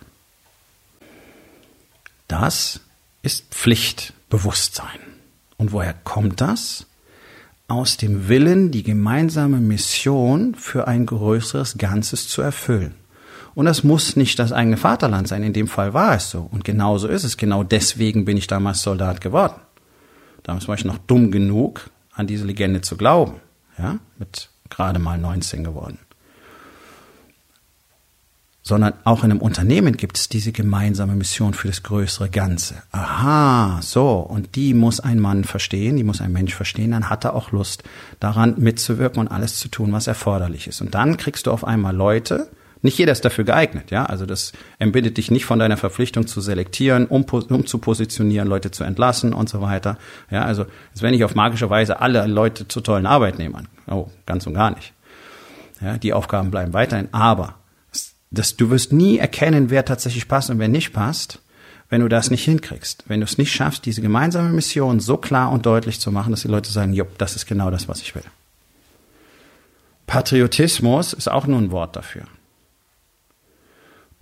Das 2.27 2.79
ist 3.21 3.45
Pflichtbewusstsein. 3.53 4.99
Und 5.57 5.73
woher 5.73 5.93
kommt 5.93 6.41
das? 6.41 6.87
Aus 7.67 7.97
dem 7.97 8.27
Willen, 8.27 8.71
die 8.71 8.83
gemeinsame 8.83 9.57
Mission 9.57 10.55
für 10.55 10.87
ein 10.87 11.05
größeres 11.05 11.77
Ganzes 11.77 12.27
zu 12.27 12.41
erfüllen. 12.41 12.95
Und 13.55 13.65
das 13.65 13.85
muss 13.85 14.17
nicht 14.17 14.37
das 14.37 14.51
eigene 14.51 14.75
Vaterland 14.75 15.29
sein. 15.29 15.41
In 15.41 15.53
dem 15.53 15.67
Fall 15.67 15.93
war 15.93 16.15
es 16.15 16.29
so. 16.29 16.47
Und 16.51 16.65
genau 16.65 16.97
so 16.97 17.07
ist 17.07 17.23
es. 17.23 17.37
Genau 17.37 17.63
deswegen 17.63 18.25
bin 18.25 18.35
ich 18.35 18.47
damals 18.47 18.81
Soldat 18.81 19.21
geworden. 19.21 19.55
Damals 20.43 20.67
war 20.67 20.75
ich 20.75 20.85
noch 20.85 20.97
dumm 20.99 21.31
genug, 21.31 21.89
an 22.13 22.27
diese 22.27 22.45
Legende 22.45 22.81
zu 22.81 22.97
glauben. 22.97 23.35
Ja, 23.77 23.97
mit 24.19 24.49
gerade 24.69 24.99
mal 24.99 25.17
19 25.17 25.63
geworden. 25.63 25.99
Sondern 28.61 28.93
auch 29.03 29.23
in 29.23 29.31
einem 29.31 29.41
Unternehmen 29.41 29.95
gibt 29.95 30.17
es 30.17 30.27
diese 30.27 30.51
gemeinsame 30.51 31.15
Mission 31.15 31.53
für 31.53 31.67
das 31.67 31.83
größere 31.83 32.29
Ganze. 32.29 32.81
Aha, 32.91 33.79
so. 33.81 34.19
Und 34.19 34.55
die 34.55 34.73
muss 34.73 34.99
ein 34.99 35.19
Mann 35.19 35.43
verstehen, 35.43 35.97
die 35.97 36.03
muss 36.03 36.19
ein 36.19 36.33
Mensch 36.33 36.53
verstehen. 36.53 36.91
Dann 36.91 37.09
hat 37.09 37.25
er 37.25 37.35
auch 37.35 37.51
Lust, 37.51 37.83
daran 38.19 38.55
mitzuwirken 38.57 39.19
und 39.19 39.27
alles 39.29 39.59
zu 39.59 39.69
tun, 39.69 39.93
was 39.93 40.07
erforderlich 40.07 40.67
ist. 40.67 40.81
Und 40.81 40.95
dann 40.95 41.15
kriegst 41.17 41.47
du 41.47 41.51
auf 41.51 41.63
einmal 41.63 41.95
Leute, 41.95 42.49
nicht 42.85 42.97
jeder 42.97 43.11
ist 43.11 43.25
dafür 43.25 43.43
geeignet, 43.43 43.91
ja. 43.91 44.05
Also 44.05 44.25
das 44.25 44.53
entbindet 44.79 45.17
dich 45.17 45.29
nicht 45.29 45.45
von 45.45 45.59
deiner 45.59 45.75
Verpflichtung 45.75 46.27
zu 46.27 46.39
selektieren, 46.39 47.07
um, 47.07 47.23
um 47.23 47.65
zu 47.65 47.79
positionieren, 47.79 48.47
Leute 48.47 48.71
zu 48.71 48.83
entlassen 48.83 49.33
und 49.33 49.49
so 49.49 49.61
weiter. 49.61 49.97
Ja, 50.31 50.45
also 50.45 50.65
als 50.91 51.01
wenn 51.01 51.13
ich 51.13 51.23
auf 51.23 51.35
magische 51.35 51.69
Weise 51.69 51.99
alle 51.99 52.25
Leute 52.27 52.67
zu 52.67 52.81
tollen 52.81 53.05
Arbeitnehmern. 53.05 53.67
Oh, 53.87 54.07
ganz 54.25 54.47
und 54.47 54.53
gar 54.53 54.71
nicht. 54.71 54.93
Ja, 55.81 55.97
die 55.97 56.13
Aufgaben 56.13 56.51
bleiben 56.51 56.73
weiterhin. 56.73 57.09
Aber 57.11 57.55
das, 58.31 58.55
du 58.55 58.69
wirst 58.69 58.93
nie 58.93 59.17
erkennen, 59.17 59.69
wer 59.69 59.83
tatsächlich 59.83 60.27
passt 60.27 60.49
und 60.49 60.59
wer 60.59 60.67
nicht 60.67 60.93
passt, 60.93 61.39
wenn 61.89 62.01
du 62.01 62.07
das 62.07 62.31
nicht 62.31 62.43
hinkriegst, 62.43 63.03
wenn 63.07 63.19
du 63.19 63.25
es 63.25 63.37
nicht 63.37 63.51
schaffst, 63.51 63.85
diese 63.85 64.01
gemeinsame 64.01 64.49
Mission 64.49 64.99
so 64.99 65.17
klar 65.17 65.51
und 65.51 65.65
deutlich 65.65 65.99
zu 65.99 66.11
machen, 66.11 66.31
dass 66.31 66.41
die 66.41 66.47
Leute 66.47 66.71
sagen, 66.71 66.93
jupp, 66.93 67.17
das 67.17 67.35
ist 67.35 67.45
genau 67.45 67.69
das, 67.69 67.87
was 67.87 68.01
ich 68.01 68.15
will. 68.15 68.23
Patriotismus 70.07 71.13
ist 71.13 71.29
auch 71.29 71.47
nur 71.47 71.59
ein 71.59 71.71
Wort 71.71 71.95
dafür. 71.95 72.23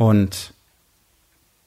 Und 0.04 0.54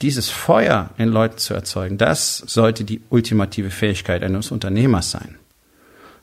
dieses 0.02 0.28
Feuer 0.28 0.90
in 0.98 1.08
Leuten 1.08 1.38
zu 1.38 1.54
erzeugen, 1.54 1.96
das 1.96 2.36
sollte 2.36 2.84
die 2.84 3.00
ultimative 3.08 3.70
Fähigkeit 3.70 4.22
eines 4.22 4.50
Unternehmers 4.50 5.10
sein. 5.10 5.36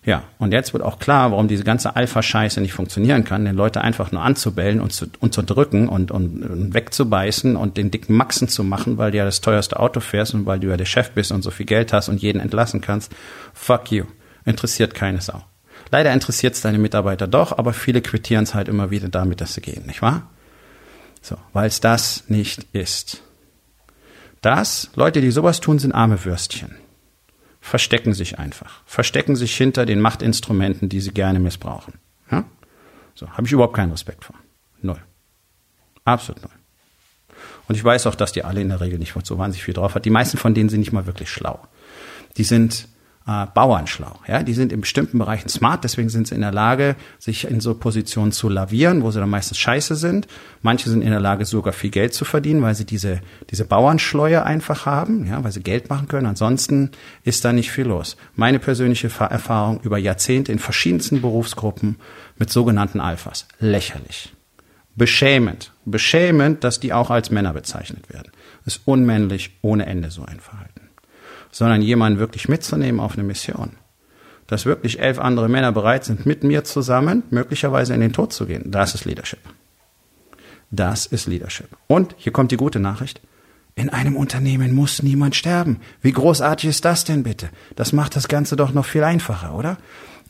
Ja, 0.06 0.22
und 0.38 0.52
jetzt 0.52 0.74
wird 0.74 0.84
auch 0.84 1.00
klar, 1.00 1.32
warum 1.32 1.48
diese 1.48 1.64
ganze 1.64 1.96
Alpha-Scheiße 1.96 2.62
nicht 2.62 2.74
funktionieren 2.74 3.24
kann, 3.24 3.46
den 3.46 3.56
Leute 3.56 3.82
einfach 3.82 4.12
nur 4.12 4.22
anzubellen 4.22 4.80
und 4.80 4.94
zu, 4.94 5.08
und 5.22 5.34
drücken 5.50 5.90
und, 5.90 6.12
und, 6.12 6.44
und 6.44 6.74
wegzubeißen 6.76 7.56
und 7.56 7.78
den 7.78 7.90
dicken 7.90 8.14
Maxen 8.14 8.48
zu 8.48 8.64
machen, 8.64 9.00
weil 9.00 9.10
du 9.10 9.18
ja 9.18 9.26
das 9.26 9.42
teuerste 9.42 9.80
Auto 9.80 10.00
fährst 10.00 10.36
und 10.36 10.46
weil 10.46 10.60
du 10.60 10.68
ja 10.68 10.78
der 10.78 10.86
Chef 10.86 11.10
bist 11.14 11.32
und 11.32 11.42
so 11.42 11.50
viel 11.50 11.66
Geld 11.66 11.94
hast 11.94 12.10
und 12.10 12.22
jeden 12.22 12.42
entlassen 12.42 12.80
kannst. 12.80 13.12
Fuck 13.56 13.92
you. 13.92 14.04
Interessiert 14.46 14.94
keine 14.94 15.20
Sau. 15.20 15.42
Leider 15.90 16.14
interessiert 16.14 16.54
es 16.54 16.62
deine 16.62 16.78
Mitarbeiter 16.78 17.26
doch, 17.26 17.58
aber 17.58 17.74
viele 17.74 18.04
quittieren 18.04 18.44
es 18.44 18.54
halt 18.54 18.68
immer 18.68 18.92
wieder 18.92 19.10
damit, 19.10 19.42
dass 19.42 19.56
sie 19.56 19.62
gehen, 19.62 19.88
nicht 19.88 20.04
wahr? 20.04 20.30
So, 21.24 21.38
weil 21.54 21.68
es 21.68 21.80
das 21.80 22.26
nicht 22.28 22.68
ist. 22.74 23.24
Das, 24.42 24.92
Leute, 24.94 25.22
die 25.22 25.32
sowas 25.32 25.60
tun, 25.60 25.80
sind 25.80 25.94
arme 25.94 26.24
Würstchen 26.24 26.76
verstecken 27.64 28.14
sich 28.14 28.40
einfach, 28.40 28.82
verstecken 28.86 29.38
sich 29.38 29.56
hinter 29.56 29.86
den 29.86 30.02
Machtinstrumenten, 30.02 30.90
die 30.90 31.00
sie 31.00 31.12
gerne 31.12 31.40
missbrauchen. 31.40 31.94
Ja? 32.30 32.44
So, 33.16 33.30
habe 33.30 33.48
ich 33.48 33.54
überhaupt 33.54 33.74
keinen 33.74 33.92
Respekt 33.92 34.26
vor. 34.26 34.36
Null. 34.82 35.02
Absolut 36.04 36.42
null. 36.42 36.52
Und 37.70 37.76
ich 37.76 37.84
weiß 37.84 38.06
auch, 38.08 38.16
dass 38.16 38.34
die 38.34 38.44
alle 38.44 38.60
in 38.60 38.68
der 38.68 38.82
Regel 38.82 39.00
nicht 39.00 39.14
so 39.24 39.38
wahnsinnig 39.38 39.64
viel 39.64 39.74
drauf 39.74 39.96
hat. 39.96 40.04
Die 40.04 40.10
meisten 40.10 40.38
von 40.38 40.54
denen 40.54 40.68
sind 40.68 40.82
nicht 40.82 40.92
mal 40.92 41.06
wirklich 41.06 41.30
schlau. 41.30 41.66
Die 42.36 42.44
sind 42.44 42.90
äh, 43.28 43.46
Bauernschlau. 43.54 44.20
Ja, 44.28 44.44
die 44.44 44.54
sind 44.54 44.72
in 44.72 44.82
bestimmten 44.82 45.18
Bereichen 45.18 45.50
smart, 45.50 45.84
deswegen 45.84 46.10
sind 46.10 46.28
sie 46.28 46.36
in 46.36 46.42
der 46.42 46.52
Lage, 46.52 46.96
sich 47.20 47.50
in 47.50 47.62
so 47.62 47.74
Positionen 47.74 48.32
zu 48.32 48.50
lavieren, 48.50 49.02
wo 49.02 49.12
sie 49.12 49.20
dann 49.20 49.30
meistens 49.30 49.58
scheiße 49.58 49.96
sind. 49.96 50.28
Manche 50.62 50.90
sind 50.90 51.02
in 51.02 51.10
der 51.10 51.20
Lage, 51.20 51.46
sogar 51.46 51.74
viel 51.74 51.90
Geld 51.90 52.14
zu 52.14 52.26
verdienen, 52.26 52.62
weil 52.62 52.76
sie 52.76 52.86
diese, 52.86 53.22
diese 53.50 53.66
Bauernschleue 53.66 54.44
einfach 54.44 54.86
haben, 54.86 55.26
ja, 55.26 55.44
weil 55.44 55.52
sie 55.52 55.64
Geld 55.64 55.90
machen 55.90 56.08
können. 56.08 56.28
Ansonsten 56.28 56.92
ist 57.24 57.46
da 57.46 57.54
nicht 57.54 57.72
viel 57.72 57.86
los. 57.86 58.18
Meine 58.36 58.60
persönliche 58.60 59.08
Erfahrung 59.08 59.80
über 59.84 59.98
Jahrzehnte 59.98 60.52
in 60.52 60.60
verschiedensten 60.60 61.22
Berufsgruppen 61.22 61.98
mit 62.38 62.50
sogenannten 62.50 63.00
Alphas. 63.00 63.48
Lächerlich. 63.60 64.34
Beschämend. 64.96 65.72
Beschämend, 65.86 66.64
dass 66.64 66.80
die 66.80 66.94
auch 66.94 67.10
als 67.10 67.32
Männer 67.32 67.54
bezeichnet 67.54 68.10
werden. 68.14 68.32
ist 68.66 68.82
unmännlich 68.86 69.58
ohne 69.62 69.86
Ende 69.86 70.12
so 70.12 70.24
ein 70.24 70.40
Verhalten 70.40 70.83
sondern 71.54 71.82
jemanden 71.82 72.20
wirklich 72.20 72.50
mitzunehmen 72.50 73.00
auf 73.00 73.14
eine 73.14 73.24
Mission. 73.24 73.78
Dass 74.48 74.66
wirklich 74.66 75.00
elf 75.00 75.20
andere 75.20 75.48
Männer 75.48 75.72
bereit 75.72 76.04
sind, 76.04 76.26
mit 76.26 76.44
mir 76.44 76.66
zusammen 76.66 77.24
möglicherweise 77.30 77.94
in 77.94 78.02
den 78.02 78.12
Tod 78.12 78.34
zu 78.34 78.46
gehen. 78.46 78.72
Das 78.72 78.96
ist 78.96 79.06
Leadership. 79.06 79.40
Das 80.72 81.06
ist 81.06 81.28
Leadership. 81.28 81.70
Und 81.88 82.16
hier 82.18 82.34
kommt 82.34 82.52
die 82.52 82.58
gute 82.58 82.80
Nachricht. 82.80 83.22
In 83.76 83.90
einem 83.90 84.16
Unternehmen 84.16 84.74
muss 84.74 85.04
niemand 85.04 85.36
sterben. 85.36 85.80
Wie 86.02 86.12
großartig 86.12 86.70
ist 86.70 86.86
das 86.86 87.06
denn 87.06 87.24
bitte? 87.24 87.50
Das 87.76 87.94
macht 87.94 88.16
das 88.16 88.28
Ganze 88.28 88.56
doch 88.56 88.74
noch 88.74 88.86
viel 88.86 89.04
einfacher, 89.04 89.56
oder? 89.56 89.78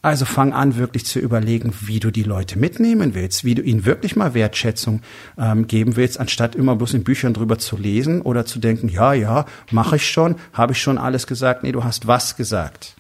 Also 0.04 0.26
fang 0.26 0.52
an, 0.52 0.76
wirklich 0.76 1.06
zu 1.06 1.20
überlegen, 1.20 1.74
wie 1.80 2.02
du 2.02 2.12
die 2.12 2.24
Leute 2.24 2.60
mitnehmen 2.60 3.16
willst, 3.16 3.46
wie 3.46 3.56
du 3.56 3.62
ihnen 3.62 3.86
wirklich 3.86 4.18
mal 4.18 4.34
Wertschätzung 4.34 5.02
ähm, 5.38 5.66
geben 5.66 5.96
willst, 5.96 6.20
anstatt 6.20 6.56
immer 6.56 6.76
bloß 6.76 6.94
in 6.96 7.06
Büchern 7.06 7.34
drüber 7.34 7.58
zu 7.58 7.78
lesen 7.78 8.22
oder 8.22 8.46
zu 8.46 8.60
denken, 8.60 8.90
ja, 8.90 9.14
ja, 9.14 9.46
mache 9.72 9.96
ich 9.96 10.12
schon, 10.12 10.36
habe 10.52 10.74
ich 10.74 10.82
schon 10.82 10.98
alles 10.98 11.26
gesagt. 11.26 11.64
Nee, 11.64 11.72
du 11.72 11.86
hast 11.86 12.06
was 12.06 12.36
gesagt. 12.36 12.96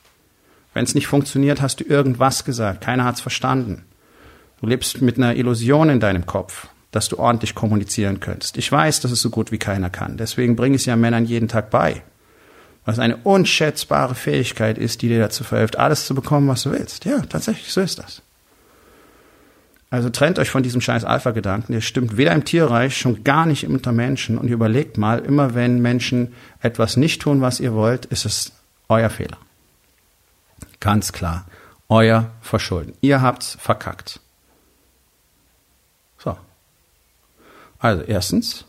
Wenn 0.74 0.86
es 0.86 0.96
nicht 0.96 1.08
funktioniert, 1.08 1.62
hast 1.62 1.82
du 1.82 1.84
irgendwas 1.84 2.46
gesagt. 2.46 2.80
Keiner 2.80 3.04
hat's 3.04 3.20
verstanden. 3.20 3.84
Du 4.62 4.68
lebst 4.68 5.02
mit 5.02 5.18
einer 5.18 5.36
Illusion 5.36 5.89
in 5.89 6.00
deinem 6.00 6.26
Kopf, 6.26 6.70
dass 6.92 7.10
du 7.10 7.20
ordentlich 7.20 7.54
kommunizieren 7.54 8.22
könntest. 8.22 8.58
Ich 8.58 8.72
weiß, 8.72 9.02
dass 9.02 9.12
es 9.12 9.22
so 9.22 9.30
gut 9.30 9.52
wie 9.52 9.58
keiner 9.58 9.89
kann. 9.89 10.16
Deswegen 10.16 10.56
bringe 10.56 10.78
ich 10.78 10.84
es 10.84 10.86
ja 10.86 10.96
Männern 10.96 11.26
jeden 11.26 11.50
Tag 11.50 11.70
bei 11.70 12.02
was 12.86 13.00
eine 13.00 13.17
unschätzbare 13.17 14.15
Fähigkeit 14.15 14.78
ist, 14.78 15.02
die 15.02 15.08
dir 15.08 15.19
dazu 15.19 15.43
verhilft, 15.43 15.78
alles 15.78 16.06
zu 16.06 16.15
bekommen, 16.15 16.48
was 16.48 16.63
du 16.63 16.72
willst. 16.72 17.06
Ja, 17.06 17.22
tatsächlich, 17.22 17.72
so 17.72 17.82
ist 17.82 18.00
das. 18.00 18.22
Also 19.89 20.10
trennt 20.10 20.39
euch 20.39 20.50
von 20.50 20.63
diesem 20.63 20.82
scheiß 20.82 21.06
Alpha-Gedanken, 21.06 21.72
der 21.72 21.82
stimmt 21.82 22.17
weder 22.17 22.32
im 22.32 22.46
Tierreich, 22.46 22.98
schon 22.98 23.24
gar 23.24 23.46
nicht 23.46 23.67
unter 23.67 23.91
Menschen 23.91 24.39
und 24.39 24.48
überlegt 24.48 24.98
mal, 24.98 25.19
immer 25.19 25.54
wenn 25.54 25.84
Menschen 25.84 26.34
etwas 26.62 26.98
nicht 26.98 27.22
tun, 27.22 27.41
was 27.41 27.60
ihr 27.60 27.74
wollt, 27.74 28.06
ist 28.06 28.26
es 28.26 28.54
euer 28.89 29.12
Fehler. 29.12 29.38
Ganz 30.80 31.12
klar. 31.13 31.46
Euer 31.89 32.32
Verschulden. 32.41 32.93
Ihr 33.02 33.22
habt's 33.22 33.56
verkackt. 33.60 34.19
So. 36.17 36.36
Also 37.78 38.02
erstens, 38.02 38.65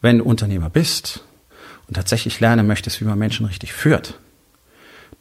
wenn 0.00 0.18
du 0.18 0.24
Unternehmer 0.24 0.70
bist, 0.70 1.24
und 1.90 1.94
tatsächlich 1.94 2.38
lernen 2.38 2.68
möchtest, 2.68 3.00
wie 3.00 3.04
man 3.04 3.18
Menschen 3.18 3.46
richtig 3.46 3.72
führt, 3.72 4.20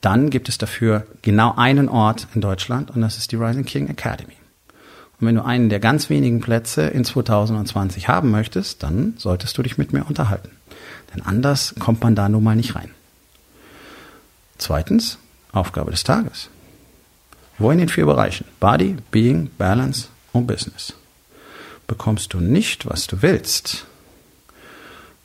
dann 0.01 0.29
gibt 0.29 0.49
es 0.49 0.59
dafür 0.59 1.07
genau 1.23 1.55
einen 1.55 1.89
Ort 1.89 2.27
in 2.35 2.41
Deutschland 2.41 2.91
und 2.91 3.01
das 3.01 3.17
ist 3.17 3.31
die 3.31 3.37
Rising 3.37 3.65
King 3.65 3.89
Academy. 3.89 4.35
Und 5.19 5.27
wenn 5.27 5.33
du 5.33 5.43
einen 5.43 5.69
der 5.69 5.79
ganz 5.79 6.11
wenigen 6.11 6.41
Plätze 6.41 6.83
in 6.83 7.03
2020 7.03 8.07
haben 8.07 8.29
möchtest, 8.29 8.83
dann 8.83 9.15
solltest 9.17 9.57
du 9.57 9.63
dich 9.63 9.79
mit 9.79 9.93
mir 9.93 10.05
unterhalten. 10.05 10.51
Denn 11.11 11.23
anders 11.23 11.73
kommt 11.79 12.03
man 12.03 12.13
da 12.13 12.29
nun 12.29 12.43
mal 12.43 12.55
nicht 12.55 12.75
rein. 12.75 12.91
Zweitens, 14.59 15.17
Aufgabe 15.51 15.89
des 15.89 16.03
Tages. 16.03 16.49
Wo 17.57 17.71
in 17.71 17.79
den 17.79 17.89
vier 17.89 18.05
Bereichen 18.05 18.45
Body, 18.59 18.95
Being, 19.09 19.49
Balance 19.57 20.09
und 20.33 20.45
Business 20.45 20.93
bekommst 21.87 22.35
du 22.35 22.39
nicht, 22.39 22.85
was 22.85 23.07
du 23.07 23.23
willst, 23.23 23.87